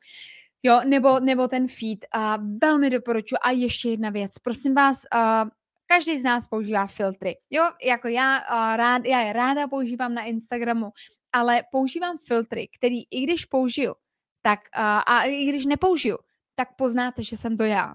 Jo, 0.62 0.81
nebo, 0.85 1.20
nebo 1.20 1.49
ten 1.49 1.68
feed. 1.68 2.05
A 2.12 2.38
velmi 2.62 2.90
doporučuji. 2.90 3.37
A 3.42 3.51
ještě 3.51 3.90
jedna 3.90 4.11
věc. 4.11 4.38
Prosím 4.38 4.75
vás, 4.75 5.03
uh, 5.14 5.51
každý 5.87 6.18
z 6.18 6.25
nás 6.25 6.49
používá 6.49 6.87
filtry. 6.87 7.37
Jo, 7.51 7.64
jako 7.85 8.09
já, 8.09 8.38
rád, 8.77 9.05
já 9.05 9.20
je 9.20 9.33
ráda 9.33 9.68
používám 9.68 10.14
na 10.14 10.23
Instagramu, 10.23 10.90
ale 11.33 11.62
používám 11.70 12.18
filtry, 12.27 12.68
který 12.79 13.03
i 13.11 13.23
když 13.23 13.44
použiju, 13.44 13.94
tak 14.42 14.61
uh, 14.79 14.83
a 15.07 15.25
i 15.25 15.44
když 15.44 15.66
nepoužiju, 15.66 16.18
tak 16.55 16.77
poznáte, 16.77 17.23
že 17.23 17.37
jsem 17.37 17.57
to 17.57 17.64
já. 17.64 17.94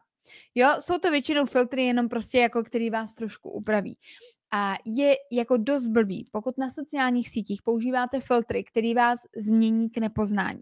Jo, 0.55 0.69
jsou 0.79 0.97
to 0.97 1.11
většinou 1.11 1.45
filtry 1.45 1.85
jenom 1.85 2.09
prostě 2.09 2.39
jako, 2.39 2.63
který 2.63 2.89
vás 2.89 3.15
trošku 3.15 3.49
upraví. 3.51 3.97
A 4.51 4.75
je 4.85 5.15
jako 5.31 5.57
dost 5.57 5.87
blbý, 5.87 6.29
pokud 6.31 6.57
na 6.57 6.69
sociálních 6.69 7.29
sítích 7.29 7.61
používáte 7.61 8.21
filtry, 8.21 8.63
který 8.63 8.93
vás 8.93 9.19
změní 9.37 9.89
k 9.89 9.97
nepoznání. 9.97 10.61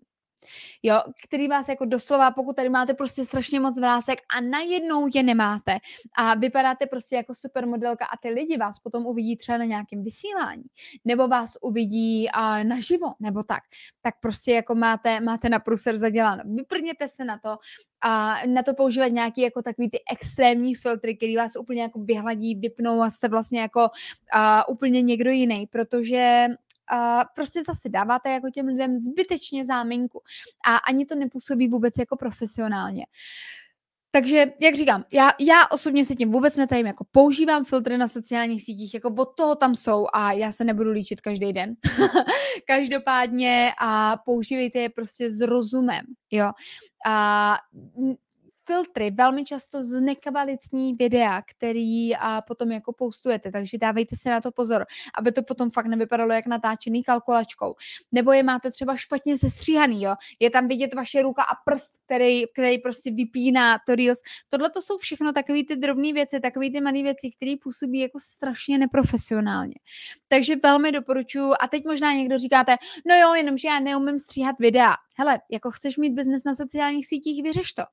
Jo, 0.83 0.99
který 1.23 1.47
vás 1.47 1.67
jako 1.67 1.85
doslova, 1.85 2.31
pokud 2.31 2.55
tady 2.55 2.69
máte 2.69 2.93
prostě 2.93 3.25
strašně 3.25 3.59
moc 3.59 3.79
vrásek 3.79 4.19
a 4.37 4.41
najednou 4.41 5.09
je 5.13 5.23
nemáte 5.23 5.77
a 6.17 6.35
vypadáte 6.35 6.85
prostě 6.85 7.15
jako 7.15 7.33
supermodelka 7.33 8.05
a 8.05 8.17
ty 8.17 8.29
lidi 8.29 8.57
vás 8.57 8.79
potom 8.79 9.05
uvidí 9.05 9.37
třeba 9.37 9.57
na 9.57 9.65
nějakém 9.65 10.03
vysílání, 10.03 10.63
nebo 11.05 11.27
vás 11.27 11.57
uvidí 11.61 12.27
uh, 12.37 12.63
naživo, 12.63 13.07
nebo 13.19 13.43
tak, 13.43 13.63
tak 14.01 14.15
prostě 14.19 14.51
jako 14.51 14.75
máte, 14.75 15.19
máte 15.19 15.49
na 15.49 15.59
pruser 15.59 15.97
zaděláno. 15.97 16.43
Vyprněte 16.45 17.07
se 17.07 17.25
na 17.25 17.37
to, 17.37 17.57
a 18.05 18.37
na 18.47 18.63
to 18.63 18.73
používat 18.73 19.07
nějaký 19.07 19.41
jako 19.41 19.61
takový 19.61 19.89
ty 19.89 19.99
extrémní 20.11 20.75
filtry, 20.75 21.17
který 21.17 21.35
vás 21.37 21.51
úplně 21.55 21.81
jako 21.81 21.99
vyhladí, 21.99 22.55
vypnou 22.55 23.01
a 23.01 23.09
jste 23.09 23.27
vlastně 23.27 23.61
jako 23.61 23.81
uh, 23.81 24.61
úplně 24.67 25.01
někdo 25.01 25.31
jiný, 25.31 25.67
protože 25.67 26.47
prostě 27.35 27.63
zase 27.63 27.89
dáváte 27.89 28.29
jako 28.29 28.49
těm 28.49 28.67
lidem 28.67 28.97
zbytečně 28.97 29.65
záminku 29.65 30.21
a 30.67 30.77
ani 30.77 31.05
to 31.05 31.15
nepůsobí 31.15 31.67
vůbec 31.67 31.93
jako 31.97 32.17
profesionálně. 32.17 33.05
Takže, 34.15 34.45
jak 34.61 34.75
říkám, 34.75 35.05
já, 35.13 35.31
já 35.39 35.67
osobně 35.71 36.05
se 36.05 36.15
tím 36.15 36.31
vůbec 36.31 36.57
netajím, 36.57 36.87
jako 36.87 37.05
používám 37.11 37.65
filtry 37.65 37.97
na 37.97 38.07
sociálních 38.07 38.63
sítích, 38.63 38.93
jako 38.93 39.13
od 39.17 39.35
toho 39.35 39.55
tam 39.55 39.75
jsou 39.75 40.07
a 40.13 40.31
já 40.31 40.51
se 40.51 40.63
nebudu 40.63 40.91
líčit 40.91 41.21
každý 41.21 41.53
den. 41.53 41.75
Každopádně 42.67 43.71
a 43.81 44.17
používejte 44.25 44.79
je 44.79 44.89
prostě 44.89 45.31
s 45.31 45.41
rozumem, 45.41 46.01
jo. 46.31 46.51
A 47.05 47.57
filtry 48.65 49.11
velmi 49.11 49.43
často 49.43 49.83
z 49.83 50.01
nekvalitní 50.01 50.93
videa, 50.93 51.41
který 51.41 52.15
a 52.15 52.41
potom 52.41 52.71
jako 52.71 52.93
postujete, 52.93 53.51
takže 53.51 53.77
dávejte 53.77 54.15
si 54.15 54.29
na 54.29 54.41
to 54.41 54.51
pozor, 54.51 54.85
aby 55.17 55.31
to 55.31 55.43
potom 55.43 55.69
fakt 55.69 55.87
nevypadalo 55.87 56.33
jak 56.33 56.45
natáčený 56.45 57.03
kalkulačkou. 57.03 57.75
Nebo 58.11 58.31
je 58.31 58.43
máte 58.43 58.71
třeba 58.71 58.95
špatně 58.95 59.37
sestříhaný, 59.37 60.03
jo. 60.03 60.15
Je 60.39 60.49
tam 60.49 60.67
vidět 60.67 60.93
vaše 60.93 61.21
ruka 61.21 61.43
a 61.43 61.55
prst, 61.65 61.91
který, 62.05 62.43
který 62.53 62.77
prostě 62.77 63.11
vypíná 63.11 63.79
to 63.87 63.95
reels. 63.95 64.21
Tohle 64.49 64.69
to 64.69 64.81
jsou 64.81 64.97
všechno 64.97 65.33
takové 65.33 65.59
ty 65.67 65.75
drobné 65.75 66.13
věci, 66.13 66.39
takové 66.39 66.69
ty 66.69 66.81
malé 66.81 67.03
věci, 67.03 67.31
které 67.35 67.53
působí 67.63 67.99
jako 67.99 68.19
strašně 68.19 68.77
neprofesionálně. 68.77 69.75
Takže 70.27 70.55
velmi 70.63 70.91
doporučuji. 70.91 71.53
A 71.61 71.67
teď 71.67 71.85
možná 71.85 72.13
někdo 72.13 72.37
říkáte, 72.37 72.75
no 73.07 73.15
jo, 73.15 73.33
jenomže 73.33 73.67
já 73.67 73.79
neumím 73.79 74.19
stříhat 74.19 74.55
videa. 74.59 74.93
Hele, 75.17 75.39
jako 75.51 75.71
chceš 75.71 75.97
mít 75.97 76.13
biznes 76.13 76.43
na 76.43 76.55
sociálních 76.55 77.07
sítích, 77.07 77.43
vyřeš 77.43 77.73
to. 77.73 77.83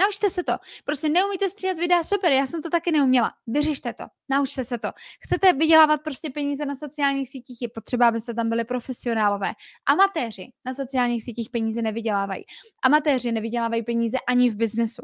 Naučte 0.00 0.30
se 0.30 0.42
to. 0.42 0.52
Prostě 0.84 1.08
neumíte 1.08 1.48
stříhat 1.48 1.78
videa, 1.78 2.04
super, 2.04 2.32
já 2.32 2.46
jsem 2.46 2.62
to 2.62 2.70
taky 2.70 2.92
neuměla. 2.92 3.30
Vyřešte 3.46 3.92
to, 3.92 4.04
naučte 4.30 4.64
se 4.64 4.78
to. 4.78 4.88
Chcete 5.20 5.52
vydělávat 5.52 6.00
prostě 6.04 6.30
peníze 6.30 6.66
na 6.66 6.74
sociálních 6.74 7.28
sítích, 7.28 7.58
je 7.62 7.68
potřeba, 7.68 8.08
abyste 8.08 8.34
tam 8.34 8.48
byli 8.48 8.64
profesionálové. 8.64 9.52
Amatéři 9.86 10.48
na 10.66 10.74
sociálních 10.74 11.24
sítích 11.24 11.50
peníze 11.50 11.82
nevydělávají. 11.82 12.44
Amatéři 12.84 13.32
nevydělávají 13.32 13.82
peníze 13.82 14.16
ani 14.28 14.50
v 14.50 14.56
biznesu. 14.56 15.02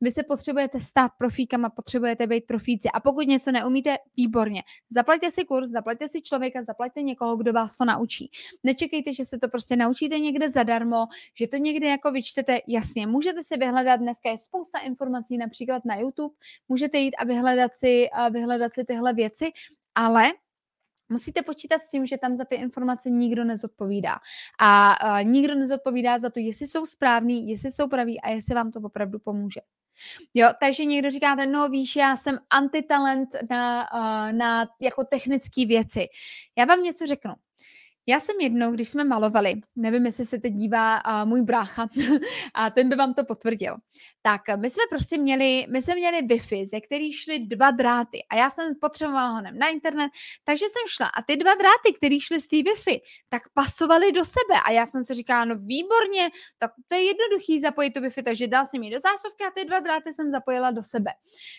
Vy 0.00 0.10
se 0.10 0.22
potřebujete 0.22 0.80
stát 0.80 1.10
profíkama, 1.18 1.70
potřebujete 1.70 2.26
být 2.26 2.46
profíci. 2.46 2.88
A 2.94 3.00
pokud 3.00 3.28
něco 3.28 3.52
neumíte, 3.52 3.96
výborně. 4.16 4.62
Zaplaťte 4.90 5.30
si 5.30 5.44
kurz, 5.44 5.70
zaplaťte 5.70 6.08
si 6.08 6.22
člověka, 6.22 6.62
zaplaťte 6.62 7.02
někoho, 7.02 7.36
kdo 7.36 7.52
vás 7.52 7.76
to 7.76 7.84
naučí. 7.84 8.30
Nečekejte, 8.64 9.14
že 9.14 9.24
se 9.24 9.38
to 9.38 9.48
prostě 9.48 9.76
naučíte 9.76 10.18
někde 10.18 10.48
zadarmo, 10.48 11.06
že 11.34 11.48
to 11.48 11.56
někde 11.56 11.86
jako 11.86 12.12
vyčtete. 12.12 12.58
Jasně, 12.68 13.06
můžete 13.06 13.42
si 13.42 13.56
vyhledat 13.56 13.96
dneska 13.96 14.25
je 14.30 14.38
spousta 14.38 14.78
informací, 14.78 15.38
například 15.38 15.84
na 15.84 15.96
YouTube. 15.96 16.34
Můžete 16.68 16.98
jít 16.98 17.14
a 17.16 17.24
vyhledat 17.24 17.76
si, 17.76 18.10
a 18.10 18.28
vyhledat 18.28 18.74
si 18.74 18.84
tyhle 18.84 19.12
věci, 19.12 19.52
ale 19.94 20.24
Musíte 21.08 21.42
počítat 21.42 21.82
s 21.82 21.90
tím, 21.90 22.06
že 22.06 22.18
tam 22.18 22.34
za 22.34 22.44
ty 22.44 22.56
informace 22.56 23.10
nikdo 23.10 23.44
nezodpovídá. 23.44 24.18
A, 24.58 24.92
a 24.92 25.22
nikdo 25.22 25.54
nezodpovídá 25.54 26.18
za 26.18 26.30
to, 26.30 26.40
jestli 26.40 26.66
jsou 26.66 26.86
správný, 26.86 27.48
jestli 27.48 27.72
jsou 27.72 27.88
praví 27.88 28.20
a 28.20 28.28
jestli 28.28 28.54
vám 28.54 28.70
to 28.70 28.80
opravdu 28.80 29.18
pomůže. 29.18 29.60
Jo, 30.34 30.48
takže 30.60 30.84
někdo 30.84 31.10
říkáte, 31.10 31.46
no 31.46 31.68
víš, 31.68 31.96
já 31.96 32.16
jsem 32.16 32.38
antitalent 32.50 33.28
na, 33.50 33.88
na 34.32 34.66
jako 34.80 35.04
technické 35.04 35.66
věci. 35.66 36.06
Já 36.58 36.64
vám 36.64 36.82
něco 36.82 37.06
řeknu. 37.06 37.32
Já 38.08 38.20
jsem 38.20 38.36
jednou, 38.40 38.72
když 38.72 38.88
jsme 38.88 39.04
malovali, 39.04 39.54
nevím, 39.76 40.06
jestli 40.06 40.26
se 40.26 40.38
teď 40.38 40.52
dívá 40.52 41.02
uh, 41.06 41.28
můj 41.28 41.42
brácha, 41.42 41.88
a 42.54 42.70
ten 42.70 42.88
by 42.88 42.96
vám 42.96 43.14
to 43.14 43.24
potvrdil, 43.24 43.76
tak 44.22 44.40
my 44.56 44.70
jsme 44.70 44.82
prostě 44.90 45.18
měli, 45.18 45.66
my 45.70 45.82
jsme 45.82 45.94
měli 45.94 46.22
Wi-Fi, 46.22 46.66
ze 46.66 46.80
který 46.80 47.12
šly 47.12 47.38
dva 47.38 47.70
dráty 47.70 48.18
a 48.30 48.36
já 48.36 48.50
jsem 48.50 48.74
potřebovala 48.80 49.28
ho 49.28 49.42
na 49.42 49.68
internet, 49.68 50.10
takže 50.44 50.64
jsem 50.64 50.82
šla 50.88 51.06
a 51.06 51.22
ty 51.22 51.36
dva 51.36 51.54
dráty, 51.54 51.92
které 51.96 52.20
šly 52.20 52.40
z 52.40 52.46
té 52.46 52.56
Wi-Fi, 52.56 53.00
tak 53.28 53.42
pasovaly 53.54 54.12
do 54.12 54.24
sebe 54.24 54.60
a 54.66 54.70
já 54.70 54.86
jsem 54.86 55.04
si 55.04 55.14
říkala, 55.14 55.44
no 55.44 55.54
výborně, 55.54 56.30
tak 56.58 56.70
to 56.88 56.94
je 56.94 57.02
jednoduchý 57.04 57.60
zapojit 57.60 57.90
tu 57.90 58.00
Wi-Fi, 58.00 58.22
takže 58.22 58.46
dal 58.46 58.66
jsem 58.66 58.82
ji 58.82 58.90
do 58.90 58.98
zásuvky 59.00 59.44
a 59.44 59.50
ty 59.50 59.64
dva 59.64 59.80
dráty 59.80 60.12
jsem 60.12 60.30
zapojila 60.30 60.70
do 60.70 60.82
sebe. 60.82 61.10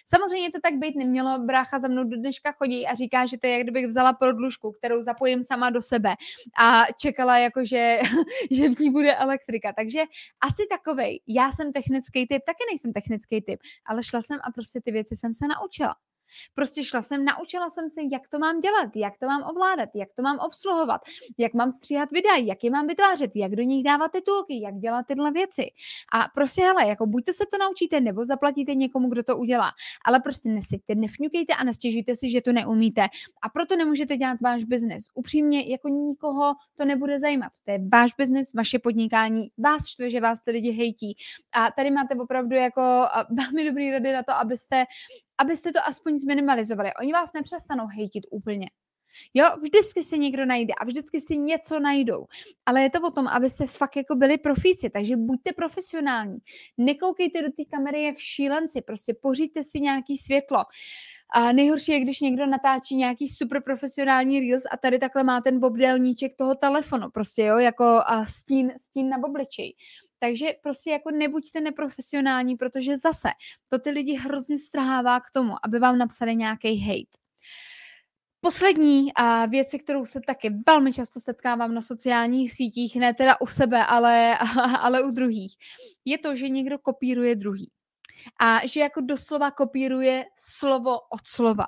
Samozřejmě 0.05 0.51
to 0.51 0.59
tak 0.63 0.73
být 0.73 0.95
nemělo, 0.95 1.39
brácha 1.39 1.79
za 1.79 1.87
mnou 1.87 2.03
do 2.03 2.17
dneška 2.17 2.51
chodí 2.51 2.87
a 2.87 2.95
říká, 2.95 3.25
že 3.25 3.37
to 3.37 3.47
je, 3.47 3.53
jak 3.53 3.63
kdybych 3.63 3.87
vzala 3.87 4.13
prodlužku, 4.13 4.71
kterou 4.71 5.01
zapojím 5.01 5.43
sama 5.43 5.69
do 5.69 5.81
sebe 5.81 6.15
a 6.59 6.83
čekala 7.01 7.37
jako, 7.37 7.65
že, 7.65 7.99
že 8.51 8.69
v 8.69 8.79
ní 8.79 8.89
bude 8.89 9.15
elektrika. 9.15 9.73
Takže 9.73 10.03
asi 10.41 10.63
takovej. 10.69 11.21
Já 11.27 11.51
jsem 11.51 11.73
technický 11.73 12.27
typ, 12.27 12.41
taky 12.45 12.63
nejsem 12.71 12.93
technický 12.93 13.41
typ, 13.41 13.59
ale 13.85 14.03
šla 14.03 14.21
jsem 14.21 14.39
a 14.43 14.51
prostě 14.51 14.81
ty 14.81 14.91
věci 14.91 15.15
jsem 15.15 15.33
se 15.33 15.47
naučila. 15.47 15.95
Prostě 16.53 16.83
šla 16.83 17.01
jsem, 17.01 17.25
naučila 17.25 17.69
jsem 17.69 17.89
se, 17.89 18.01
jak 18.11 18.27
to 18.27 18.39
mám 18.39 18.59
dělat, 18.59 18.89
jak 18.95 19.13
to 19.19 19.25
mám 19.25 19.43
ovládat, 19.43 19.89
jak 19.95 20.09
to 20.15 20.21
mám 20.21 20.39
obsluhovat, 20.39 21.01
jak 21.37 21.53
mám 21.53 21.71
stříhat 21.71 22.11
videa, 22.11 22.35
jak 22.35 22.63
je 22.63 22.71
mám 22.71 22.87
vytvářet, 22.87 23.31
jak 23.35 23.51
do 23.55 23.63
nich 23.63 23.83
dávat 23.83 24.11
titulky, 24.11 24.61
jak 24.61 24.75
dělat 24.75 25.05
tyhle 25.07 25.31
věci. 25.31 25.65
A 26.13 26.27
prostě 26.33 26.61
hele, 26.61 26.87
jako 26.87 27.05
buďte 27.05 27.33
se 27.33 27.43
to 27.51 27.57
naučíte, 27.57 28.01
nebo 28.01 28.25
zaplatíte 28.25 28.75
někomu, 28.75 29.09
kdo 29.09 29.23
to 29.23 29.37
udělá. 29.37 29.71
Ale 30.05 30.19
prostě 30.19 30.49
nesyďte, 30.49 30.95
nefňukejte 30.95 31.53
a 31.53 31.63
nestěžujte 31.63 32.15
si, 32.15 32.29
že 32.29 32.41
to 32.41 32.51
neumíte. 32.51 33.01
A 33.43 33.49
proto 33.49 33.75
nemůžete 33.75 34.17
dělat 34.17 34.41
váš 34.41 34.63
biznes. 34.63 35.03
Upřímně, 35.13 35.71
jako 35.71 35.87
nikoho 35.89 36.53
to 36.75 36.85
nebude 36.85 37.19
zajímat. 37.19 37.51
To 37.65 37.71
je 37.71 37.79
váš 37.93 38.11
biznes, 38.17 38.53
vaše 38.53 38.79
podnikání, 38.79 39.51
vás 39.57 39.87
štve, 39.87 40.09
že 40.09 40.21
vás 40.21 40.41
ty 40.41 40.51
lidi 40.51 40.71
hejtí. 40.71 41.17
A 41.51 41.71
tady 41.71 41.91
máte 41.91 42.15
opravdu 42.15 42.55
jako 42.55 42.81
velmi 43.29 43.65
dobrý 43.65 43.91
rady 43.91 44.13
na 44.13 44.23
to, 44.23 44.33
abyste 44.33 44.85
abyste 45.37 45.71
to 45.71 45.79
aspoň 45.85 46.17
zminimalizovali. 46.17 46.91
Oni 46.99 47.13
vás 47.13 47.33
nepřestanou 47.33 47.87
hejtit 47.87 48.23
úplně. 48.31 48.67
Jo, 49.33 49.45
vždycky 49.61 50.03
si 50.03 50.19
někdo 50.19 50.45
najde 50.45 50.73
a 50.81 50.85
vždycky 50.85 51.21
si 51.21 51.37
něco 51.37 51.79
najdou. 51.79 52.25
Ale 52.65 52.81
je 52.81 52.89
to 52.89 53.01
o 53.01 53.11
tom, 53.11 53.27
abyste 53.27 53.67
fakt 53.67 53.95
jako 53.95 54.15
byli 54.15 54.37
profíci, 54.37 54.89
takže 54.89 55.17
buďte 55.17 55.53
profesionální. 55.53 56.37
Nekoukejte 56.77 57.41
do 57.41 57.47
té 57.47 57.65
kamery 57.65 58.03
jak 58.03 58.17
šílenci, 58.17 58.81
prostě 58.81 59.13
poříďte 59.21 59.63
si 59.63 59.79
nějaký 59.79 60.17
světlo. 60.17 60.63
A 61.33 61.51
nejhorší 61.51 61.91
je, 61.91 61.99
když 61.99 62.19
někdo 62.19 62.45
natáčí 62.45 62.95
nějaký 62.95 63.29
super 63.29 63.63
profesionální 63.63 64.39
reels 64.39 64.63
a 64.71 64.77
tady 64.77 64.99
takhle 64.99 65.23
má 65.23 65.41
ten 65.41 65.65
obdélníček 65.65 66.35
toho 66.35 66.55
telefonu, 66.55 67.09
prostě 67.13 67.43
jo, 67.43 67.57
jako 67.57 67.83
a 67.83 68.25
stín, 68.25 68.73
stín 68.81 69.09
na 69.09 69.17
obličej. 69.23 69.75
Takže 70.19 70.47
prostě 70.63 70.91
jako 70.91 71.11
nebuďte 71.11 71.61
neprofesionální, 71.61 72.55
protože 72.55 72.97
zase 72.97 73.29
to 73.67 73.79
ty 73.79 73.89
lidi 73.89 74.13
hrozně 74.13 74.59
strhává 74.59 75.19
k 75.19 75.31
tomu, 75.33 75.53
aby 75.63 75.79
vám 75.79 75.97
napsali 75.97 76.35
nějaký 76.35 76.79
hate. 76.79 77.17
Poslední 78.41 79.13
a 79.13 79.45
věc, 79.45 79.67
kterou 79.83 80.05
se 80.05 80.19
taky 80.27 80.49
velmi 80.67 80.93
často 80.93 81.19
setkávám 81.19 81.73
na 81.73 81.81
sociálních 81.81 82.53
sítích, 82.53 82.95
ne 82.95 83.13
teda 83.13 83.41
u 83.41 83.47
sebe, 83.47 83.85
ale, 83.85 84.37
ale 84.79 85.03
u 85.03 85.11
druhých, 85.11 85.55
je 86.05 86.17
to, 86.17 86.35
že 86.35 86.49
někdo 86.49 86.79
kopíruje 86.79 87.35
druhý 87.35 87.71
a 88.41 88.67
že 88.67 88.79
jako 88.79 89.01
doslova 89.01 89.51
kopíruje 89.51 90.25
slovo 90.35 90.99
od 90.99 91.27
slova. 91.27 91.65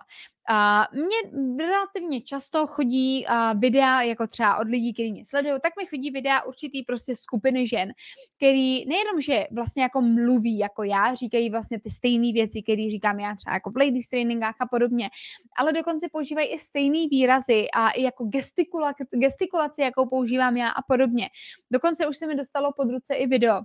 A 0.52 0.88
mně 0.94 1.42
relativně 1.66 2.22
často 2.22 2.68
chodí 2.68 3.26
videa, 3.56 4.02
jako 4.02 4.28
třeba 4.28 4.58
od 4.58 4.68
lidí, 4.68 4.94
kteří 4.94 5.12
mě 5.12 5.26
sledují, 5.26 5.54
tak 5.64 5.74
mi 5.80 5.86
chodí 5.86 6.12
videa 6.12 6.44
určitý 6.44 6.84
prostě 6.84 7.16
skupiny 7.16 7.68
žen, 7.68 7.92
který 8.38 8.86
nejenom, 8.86 9.22
že 9.22 9.48
vlastně 9.52 9.84
jako 9.84 10.02
mluví 10.02 10.58
jako 10.58 10.84
já, 10.84 11.14
říkají 11.14 11.50
vlastně 11.50 11.80
ty 11.80 11.90
stejné 11.90 12.34
věci, 12.34 12.62
které 12.62 12.92
říkám 12.92 13.20
já 13.20 13.36
třeba 13.36 13.54
jako 13.54 13.72
v 13.72 13.78
ladies 13.78 14.10
trainingách 14.10 14.56
a 14.60 14.68
podobně, 14.68 15.10
ale 15.58 15.74
dokonce 15.74 16.08
používají 16.12 16.48
i 16.48 16.60
stejné 16.60 17.08
výrazy 17.12 17.68
a 17.74 17.90
i 17.90 18.02
jako 18.02 18.26
gestikula, 18.26 18.94
gestikulaci, 19.12 19.82
jakou 19.82 20.10
používám 20.10 20.58
já 20.58 20.70
a 20.70 20.82
podobně. 20.82 21.30
Dokonce 21.72 22.08
už 22.08 22.18
se 22.18 22.28
mi 22.28 22.36
dostalo 22.36 22.72
pod 22.78 22.92
ruce 22.92 23.16
i 23.16 23.28
video, 23.28 23.62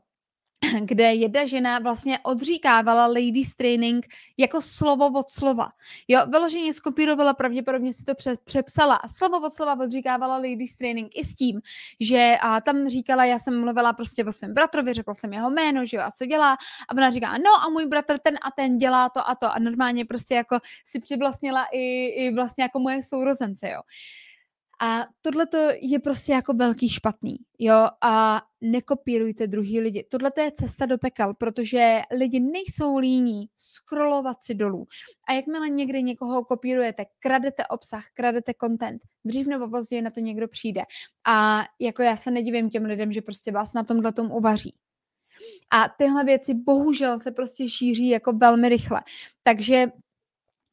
kde 0.81 1.15
jedna 1.15 1.45
žena 1.45 1.79
vlastně 1.79 2.19
odříkávala 2.19 3.07
ladies 3.07 3.55
training 3.55 4.07
jako 4.37 4.63
slovo 4.63 5.07
od 5.07 5.31
slova. 5.31 5.69
Jo, 6.09 6.21
vyloženě 6.31 6.73
skopírovala, 6.73 7.35
pravděpodobně 7.35 7.93
si 7.93 8.05
to 8.05 8.15
pře- 8.15 8.37
přepsala 8.45 8.95
a 8.95 9.09
slovo 9.09 9.41
od 9.47 9.53
slova 9.53 9.81
odříkávala 9.81 10.37
ladies 10.37 10.77
training 10.77 11.11
i 11.15 11.25
s 11.25 11.35
tím, 11.35 11.61
že 12.01 12.35
a 12.41 12.61
tam 12.61 12.89
říkala, 12.89 13.25
já 13.25 13.39
jsem 13.39 13.61
mluvila 13.61 13.93
prostě 13.93 14.25
o 14.25 14.33
svém 14.33 14.55
bratrovi, 14.55 14.95
řekla 14.95 15.15
jsem 15.15 15.33
jeho 15.33 15.51
jméno, 15.51 15.87
že 15.87 15.97
jo, 15.97 16.03
a 16.03 16.11
co 16.11 16.27
dělá 16.27 16.53
a 16.89 16.93
ona 16.93 17.11
říká, 17.11 17.39
no 17.39 17.51
a 17.67 17.69
můj 17.69 17.87
bratr 17.87 18.19
ten 18.19 18.35
a 18.43 18.51
ten 18.51 18.79
dělá 18.79 19.09
to 19.09 19.29
a 19.29 19.35
to 19.35 19.53
a 19.53 19.59
normálně 19.59 20.05
prostě 20.05 20.35
jako 20.35 20.59
si 20.85 21.01
přivlastnila 21.01 21.67
i, 21.73 22.07
i 22.07 22.35
vlastně 22.35 22.65
jako 22.65 22.79
moje 22.79 23.03
sourozence, 23.03 23.71
jo. 23.71 23.81
A 24.85 25.07
tohle 25.21 25.47
je 25.81 25.99
prostě 25.99 26.33
jako 26.33 26.53
velký 26.53 26.89
špatný, 26.89 27.37
jo, 27.59 27.87
a 28.01 28.43
nekopírujte 28.61 29.47
druhý 29.47 29.81
lidi. 29.81 30.07
Tohle 30.11 30.31
je 30.39 30.53
cesta 30.53 30.87
do 30.87 30.99
pekel, 30.99 31.35
protože 31.35 32.01
lidi 32.19 32.41
nejsou 32.41 32.97
líní 32.97 33.47
scrollovat 33.57 34.45
si 34.45 34.55
dolů. 34.55 34.87
A 35.29 35.33
jakmile 35.33 35.69
někdy 35.69 36.03
někoho 36.03 36.45
kopírujete, 36.45 37.05
kradete 37.19 37.67
obsah, 37.67 38.05
kradete 38.15 38.53
content, 38.61 39.03
dřív 39.25 39.47
nebo 39.47 39.69
později 39.69 40.03
na 40.03 40.11
to 40.11 40.21
někdo 40.21 40.49
přijde. 40.49 40.83
A 41.27 41.65
jako 41.81 42.03
já 42.03 42.17
se 42.17 42.31
nedivím 42.31 42.71
těm 42.71 42.85
lidem, 42.85 43.13
že 43.13 43.23
prostě 43.23 43.53
vás 43.53 43.75
na 43.75 43.85
tomhle 43.85 44.13
tom 44.13 44.33
uvaří. 44.33 44.75
A 45.71 45.89
tyhle 45.89 46.25
věci 46.25 46.55
bohužel 46.55 47.19
se 47.19 47.31
prostě 47.31 47.69
šíří 47.69 48.09
jako 48.09 48.33
velmi 48.33 48.69
rychle. 48.69 49.01
Takže 49.43 49.87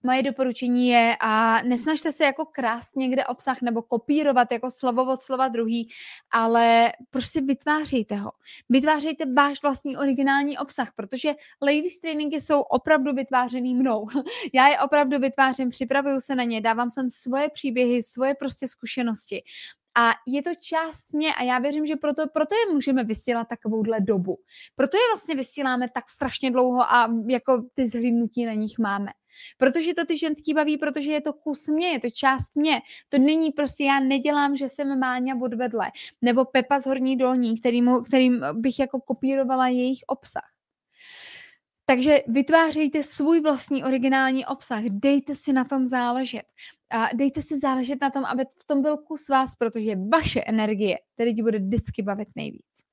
Moje 0.03 0.23
doporučení 0.23 0.87
je 0.87 1.17
a 1.19 1.61
nesnažte 1.61 2.11
se 2.11 2.23
jako 2.23 2.45
krást 2.45 2.95
někde 2.95 3.25
obsah 3.25 3.61
nebo 3.61 3.81
kopírovat 3.81 4.51
jako 4.51 4.71
slovo 4.71 5.13
od 5.13 5.21
slova 5.21 5.47
druhý, 5.47 5.89
ale 6.31 6.91
prostě 7.09 7.41
vytvářejte 7.41 8.15
ho. 8.15 8.31
Vytvářejte 8.69 9.25
váš 9.33 9.61
vlastní 9.61 9.97
originální 9.97 10.57
obsah, 10.57 10.91
protože 10.95 11.33
ladies 11.61 11.99
tréninky 11.99 12.41
jsou 12.41 12.61
opravdu 12.61 13.13
vytvářený 13.13 13.75
mnou. 13.75 14.07
Já 14.53 14.67
je 14.67 14.79
opravdu 14.79 15.19
vytvářím, 15.19 15.69
připravuju 15.69 16.21
se 16.21 16.35
na 16.35 16.43
ně, 16.43 16.61
dávám 16.61 16.89
sem 16.89 17.09
svoje 17.09 17.49
příběhy, 17.49 18.03
svoje 18.03 18.35
prostě 18.35 18.67
zkušenosti. 18.67 19.43
A 19.95 20.11
je 20.27 20.43
to 20.43 20.49
část 20.59 21.13
mě 21.13 21.33
a 21.33 21.43
já 21.43 21.59
věřím, 21.59 21.85
že 21.85 21.95
proto, 21.95 22.27
proto 22.33 22.55
je 22.55 22.73
můžeme 22.73 23.03
vysílat 23.03 23.47
takovouhle 23.47 24.01
dobu. 24.01 24.37
Proto 24.75 24.97
je 24.97 25.03
vlastně 25.13 25.35
vysíláme 25.35 25.89
tak 25.89 26.09
strašně 26.09 26.51
dlouho 26.51 26.81
a 26.81 27.13
jako 27.27 27.63
ty 27.73 27.87
zhlídnutí 27.87 28.45
na 28.45 28.53
nich 28.53 28.79
máme. 28.79 29.11
Protože 29.57 29.93
to 29.93 30.05
ty 30.05 30.17
ženský 30.17 30.53
baví, 30.53 30.77
protože 30.77 31.11
je 31.11 31.21
to 31.21 31.33
kus 31.33 31.67
mě, 31.67 31.87
je 31.87 31.99
to 31.99 32.09
část 32.09 32.55
mě. 32.55 32.81
To 33.09 33.17
není 33.17 33.51
prostě, 33.51 33.83
já 33.83 33.99
nedělám, 33.99 34.57
že 34.57 34.69
jsem 34.69 34.99
Máňa 34.99 35.35
odvedle, 35.41 35.91
nebo 36.21 36.45
Pepa 36.45 36.79
z 36.79 36.85
Horní 36.85 37.17
dolní, 37.17 37.59
kterým, 37.59 37.91
kterým 38.05 38.41
bych 38.53 38.79
jako 38.79 39.01
kopírovala 39.01 39.67
jejich 39.67 39.99
obsah. 40.07 40.51
Takže 41.85 42.23
vytvářejte 42.27 43.03
svůj 43.03 43.41
vlastní 43.41 43.83
originální 43.83 44.45
obsah, 44.45 44.83
dejte 44.83 45.35
si 45.35 45.53
na 45.53 45.65
tom 45.65 45.87
záležet. 45.87 46.43
A 46.89 47.09
dejte 47.13 47.41
si 47.41 47.59
záležet 47.59 48.01
na 48.01 48.09
tom, 48.09 48.25
aby 48.25 48.43
v 48.61 48.63
tom 48.65 48.81
byl 48.81 48.97
kus 48.97 49.29
vás, 49.29 49.55
protože 49.55 49.95
vaše 49.95 50.41
energie, 50.41 50.97
který 51.13 51.35
ti 51.35 51.41
bude 51.41 51.59
vždycky 51.59 52.01
bavit 52.01 52.27
nejvíc. 52.35 52.90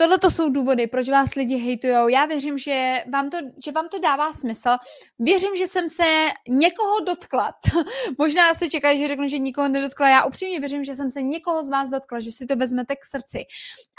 Tohle 0.00 0.18
to 0.18 0.30
jsou 0.30 0.48
důvody, 0.48 0.86
proč 0.86 1.08
vás 1.08 1.34
lidi 1.34 1.56
hejtujou. 1.56 2.08
Já 2.08 2.26
věřím, 2.26 2.58
že 2.58 3.04
vám, 3.12 3.30
to, 3.30 3.36
že 3.64 3.72
vám 3.72 3.88
to 3.88 3.98
dává 3.98 4.32
smysl. 4.32 4.70
Věřím, 5.18 5.56
že 5.56 5.66
jsem 5.66 5.88
se 5.88 6.04
někoho 6.48 7.00
dotkla. 7.00 7.54
Možná 8.18 8.54
jste 8.54 8.70
čekali, 8.70 8.98
že 8.98 9.08
řeknu, 9.08 9.28
že 9.28 9.38
nikoho 9.38 9.68
nedotkla. 9.68 10.08
Já 10.08 10.24
upřímně 10.24 10.60
věřím, 10.60 10.84
že 10.84 10.96
jsem 10.96 11.10
se 11.10 11.22
někoho 11.22 11.64
z 11.64 11.68
vás 11.68 11.90
dotkla, 11.90 12.20
že 12.20 12.30
si 12.30 12.46
to 12.46 12.56
vezmete 12.56 12.96
k 12.96 13.04
srdci. 13.04 13.44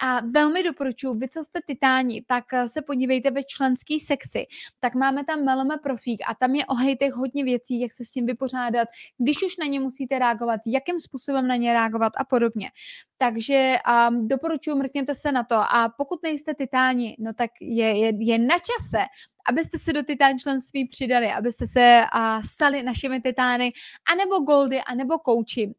A 0.04 0.22
velmi 0.26 0.64
doporučuji, 0.64 1.14
vy, 1.14 1.30
co 1.30 1.44
jste 1.44 1.60
titáni, 1.68 2.24
tak 2.28 2.44
se 2.68 2.82
podívejte 2.82 3.32
ve 3.32 3.44
členský 3.44 4.00
sekci. 4.00 4.46
Tak 4.80 4.96
máme 4.96 5.26
tam 5.26 5.46
Melome 5.46 5.78
profík 5.84 6.22
a 6.28 6.36
tam 6.36 6.56
je 6.56 6.66
o 6.66 6.76
hejtech 6.76 7.14
hodně 7.14 7.44
věcí, 7.44 7.82
jak 7.82 7.92
se 7.92 8.06
s 8.06 8.10
tím 8.10 8.26
vypořádat, 8.26 8.88
když 9.18 9.44
už 9.44 9.58
na 9.58 9.66
ně 9.66 9.80
musíte 9.80 10.20
reagovat, 10.20 10.62
jakým 10.66 11.00
způsobem 11.00 11.48
na 11.48 11.56
ně 11.56 11.74
reagovat 11.74 12.14
a 12.18 12.26
podobně. 12.26 12.70
Takže 13.18 13.78
um, 14.10 14.28
doporučuji, 14.28 14.76
mrkněte 14.76 15.16
se 15.16 15.32
na 15.32 15.44
to 15.44 15.56
a 15.56 15.90
pokud 15.97 16.23
nejste 16.23 16.54
titáni, 16.54 17.15
no 17.19 17.34
tak 17.34 17.51
je, 17.62 17.99
je, 17.99 18.12
je 18.19 18.38
na 18.38 18.56
čase, 18.56 19.06
abyste 19.49 19.80
se 19.80 19.93
do 19.93 20.04
titán 20.04 20.39
členství 20.39 20.88
přidali, 20.88 21.32
abyste 21.32 21.67
se 21.67 22.01
uh, 22.15 22.45
stali 22.45 22.84
našimi 22.84 23.21
titány, 23.21 23.69
anebo 24.13 24.39
goldy, 24.39 24.82
anebo 24.82 25.19
kouči, 25.19 25.67
uh, 25.67 25.73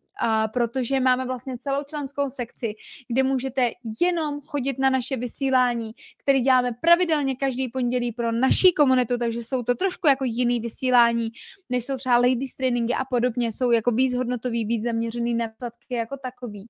protože 0.53 1.01
máme 1.01 1.27
vlastně 1.27 1.59
celou 1.59 1.83
členskou 1.85 2.31
sekci, 2.31 2.75
kde 3.09 3.23
můžete 3.23 3.71
jenom 4.01 4.41
chodit 4.41 4.79
na 4.79 4.91
naše 4.91 5.17
vysílání, 5.17 5.93
které 6.23 6.41
děláme 6.41 6.73
pravidelně 6.81 7.37
každý 7.37 7.69
pondělí 7.69 8.13
pro 8.13 8.33
naší 8.33 8.73
komunitu, 8.73 9.19
takže 9.19 9.45
jsou 9.45 9.63
to 9.63 9.75
trošku 9.75 10.07
jako 10.09 10.25
jiný 10.25 10.61
vysílání, 10.61 11.29
než 11.71 11.85
jsou 11.85 11.97
třeba 11.97 12.17
ladies 12.17 12.55
tréninky 12.55 12.95
a 12.95 13.05
podobně, 13.05 13.53
jsou 13.53 13.71
jako 13.71 13.91
víc 13.91 14.15
hodnotový, 14.15 14.65
víc 14.65 14.83
zaměřený 14.83 15.35
na 15.35 15.49
jako 15.91 16.17
takový. 16.23 16.69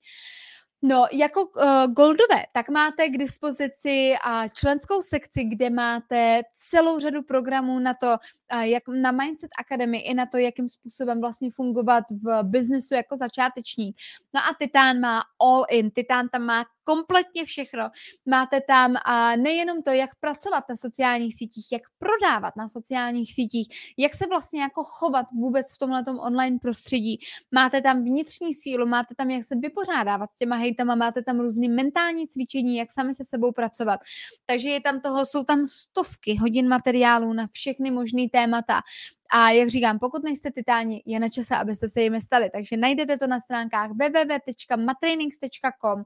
No, 0.84 1.06
jako 1.12 1.44
uh, 1.44 1.86
Goldové, 1.92 2.42
tak 2.52 2.68
máte 2.68 3.08
k 3.08 3.18
dispozici 3.18 4.14
uh, 4.26 4.48
členskou 4.52 5.02
sekci, 5.02 5.44
kde 5.44 5.70
máte 5.70 6.42
celou 6.54 6.98
řadu 6.98 7.22
programů 7.22 7.78
na 7.78 7.94
to, 7.94 8.16
jak 8.60 8.82
na 8.88 9.12
Mindset 9.12 9.50
Academy 9.58 9.98
i 9.98 10.14
na 10.14 10.26
to, 10.26 10.36
jakým 10.36 10.68
způsobem 10.68 11.20
vlastně 11.20 11.50
fungovat 11.50 12.04
v 12.10 12.42
biznesu 12.42 12.94
jako 12.94 13.16
začátečník. 13.16 13.96
No 14.34 14.40
a 14.40 14.54
Titán 14.58 15.00
má 15.00 15.22
all 15.40 15.64
in, 15.70 15.90
Titán 15.90 16.28
tam 16.28 16.42
má 16.42 16.64
kompletně 16.84 17.44
všechno. 17.44 17.90
Máte 18.26 18.60
tam 18.60 18.94
a 19.04 19.36
nejenom 19.36 19.82
to, 19.82 19.90
jak 19.90 20.10
pracovat 20.20 20.64
na 20.68 20.76
sociálních 20.76 21.34
sítích, 21.34 21.66
jak 21.72 21.82
prodávat 21.98 22.56
na 22.56 22.68
sociálních 22.68 23.34
sítích, 23.34 23.68
jak 23.96 24.14
se 24.14 24.26
vlastně 24.26 24.62
jako 24.62 24.84
chovat 24.84 25.26
vůbec 25.32 25.74
v 25.74 25.78
tomhle 25.78 26.04
online 26.20 26.58
prostředí. 26.62 27.20
Máte 27.50 27.80
tam 27.80 28.04
vnitřní 28.04 28.54
sílu, 28.54 28.86
máte 28.86 29.14
tam, 29.14 29.30
jak 29.30 29.44
se 29.44 29.56
vypořádávat 29.56 30.30
s 30.32 30.36
těma 30.36 30.56
hejtama, 30.56 30.94
máte 30.94 31.22
tam 31.22 31.40
různý 31.40 31.68
mentální 31.68 32.28
cvičení, 32.28 32.76
jak 32.76 32.90
sami 32.90 33.14
se 33.14 33.24
sebou 33.24 33.52
pracovat. 33.52 34.00
Takže 34.46 34.68
je 34.68 34.80
tam 34.80 35.00
toho, 35.00 35.26
jsou 35.26 35.44
tam 35.44 35.66
stovky 35.66 36.36
hodin 36.36 36.68
materiálů 36.68 37.32
na 37.32 37.46
všechny 37.52 37.90
možné 37.90 38.28
témata. 38.42 38.80
A 39.32 39.50
jak 39.50 39.68
říkám, 39.68 39.98
pokud 39.98 40.24
nejste 40.24 40.50
titáni, 40.50 41.02
je 41.06 41.20
na 41.20 41.28
čase, 41.28 41.56
abyste 41.56 41.88
se 41.88 42.02
jimi 42.02 42.20
stali. 42.20 42.50
Takže 42.50 42.76
najdete 42.76 43.18
to 43.18 43.26
na 43.26 43.40
stránkách 43.40 43.90
www.matrainings.com 43.90 46.04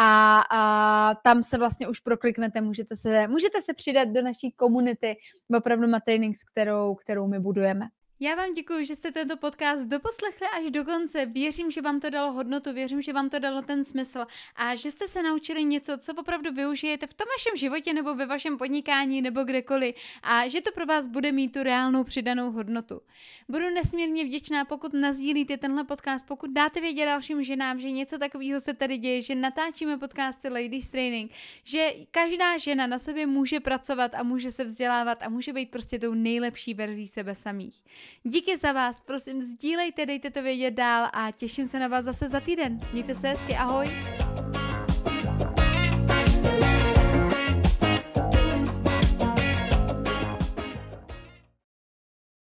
a, 0.00 0.40
a 0.50 1.14
tam 1.14 1.42
se 1.42 1.58
vlastně 1.58 1.88
už 1.88 2.00
prokliknete, 2.00 2.60
můžete 2.60 2.96
se, 2.96 3.28
můžete 3.28 3.62
se 3.62 3.74
přidat 3.74 4.08
do 4.08 4.22
naší 4.22 4.52
komunity 4.52 5.16
opravdu 5.56 5.88
Matrainings, 5.88 6.44
kterou, 6.44 6.94
kterou 6.94 7.26
my 7.26 7.40
budujeme. 7.40 7.88
Já 8.20 8.34
vám 8.34 8.54
děkuji, 8.54 8.84
že 8.84 8.96
jste 8.96 9.12
tento 9.12 9.36
podcast 9.36 9.88
doposlechli 9.88 10.46
až 10.58 10.70
do 10.70 10.84
konce. 10.84 11.26
Věřím, 11.26 11.70
že 11.70 11.82
vám 11.82 12.00
to 12.00 12.10
dalo 12.10 12.32
hodnotu, 12.32 12.72
věřím, 12.72 13.02
že 13.02 13.12
vám 13.12 13.30
to 13.30 13.38
dalo 13.38 13.62
ten 13.62 13.84
smysl 13.84 14.26
a 14.56 14.74
že 14.74 14.90
jste 14.90 15.08
se 15.08 15.22
naučili 15.22 15.64
něco, 15.64 15.98
co 15.98 16.14
opravdu 16.14 16.52
využijete 16.52 17.06
v 17.06 17.14
tom 17.14 17.26
vašem 17.36 17.56
životě 17.56 17.92
nebo 17.92 18.14
ve 18.14 18.26
vašem 18.26 18.58
podnikání 18.58 19.22
nebo 19.22 19.44
kdekoliv 19.44 19.94
a 20.22 20.48
že 20.48 20.60
to 20.60 20.72
pro 20.72 20.86
vás 20.86 21.06
bude 21.06 21.32
mít 21.32 21.52
tu 21.52 21.62
reálnou 21.62 22.04
přidanou 22.04 22.50
hodnotu. 22.50 23.00
Budu 23.48 23.70
nesmírně 23.70 24.24
vděčná, 24.24 24.64
pokud 24.64 24.92
nazdílíte 24.92 25.56
tenhle 25.56 25.84
podcast, 25.84 26.26
pokud 26.26 26.50
dáte 26.50 26.80
vědět 26.80 27.04
dalším 27.04 27.42
ženám, 27.42 27.80
že 27.80 27.90
něco 27.90 28.18
takového 28.18 28.60
se 28.60 28.74
tady 28.74 28.96
děje, 28.96 29.22
že 29.22 29.34
natáčíme 29.34 29.98
podcasty 29.98 30.48
Ladies 30.48 30.90
Training, 30.90 31.32
že 31.64 31.90
každá 32.10 32.58
žena 32.58 32.86
na 32.86 32.98
sobě 32.98 33.26
může 33.26 33.60
pracovat 33.60 34.14
a 34.14 34.22
může 34.22 34.50
se 34.50 34.64
vzdělávat 34.64 35.22
a 35.22 35.28
může 35.28 35.52
být 35.52 35.70
prostě 35.70 35.98
tou 35.98 36.14
nejlepší 36.14 36.74
verzí 36.74 37.06
sebe 37.06 37.34
samých. 37.34 37.82
Díky 38.22 38.56
za 38.56 38.72
vás, 38.72 39.00
prosím, 39.00 39.42
sdílejte, 39.42 40.06
dejte 40.06 40.30
to 40.30 40.42
vědět 40.42 40.70
dál 40.70 41.08
a 41.12 41.30
těším 41.30 41.66
se 41.66 41.78
na 41.78 41.88
vás 41.88 42.04
zase 42.04 42.28
za 42.28 42.40
týden. 42.40 42.78
Mějte 42.92 43.14
se 43.14 43.28
hezky, 43.28 43.54
ahoj! 43.54 43.88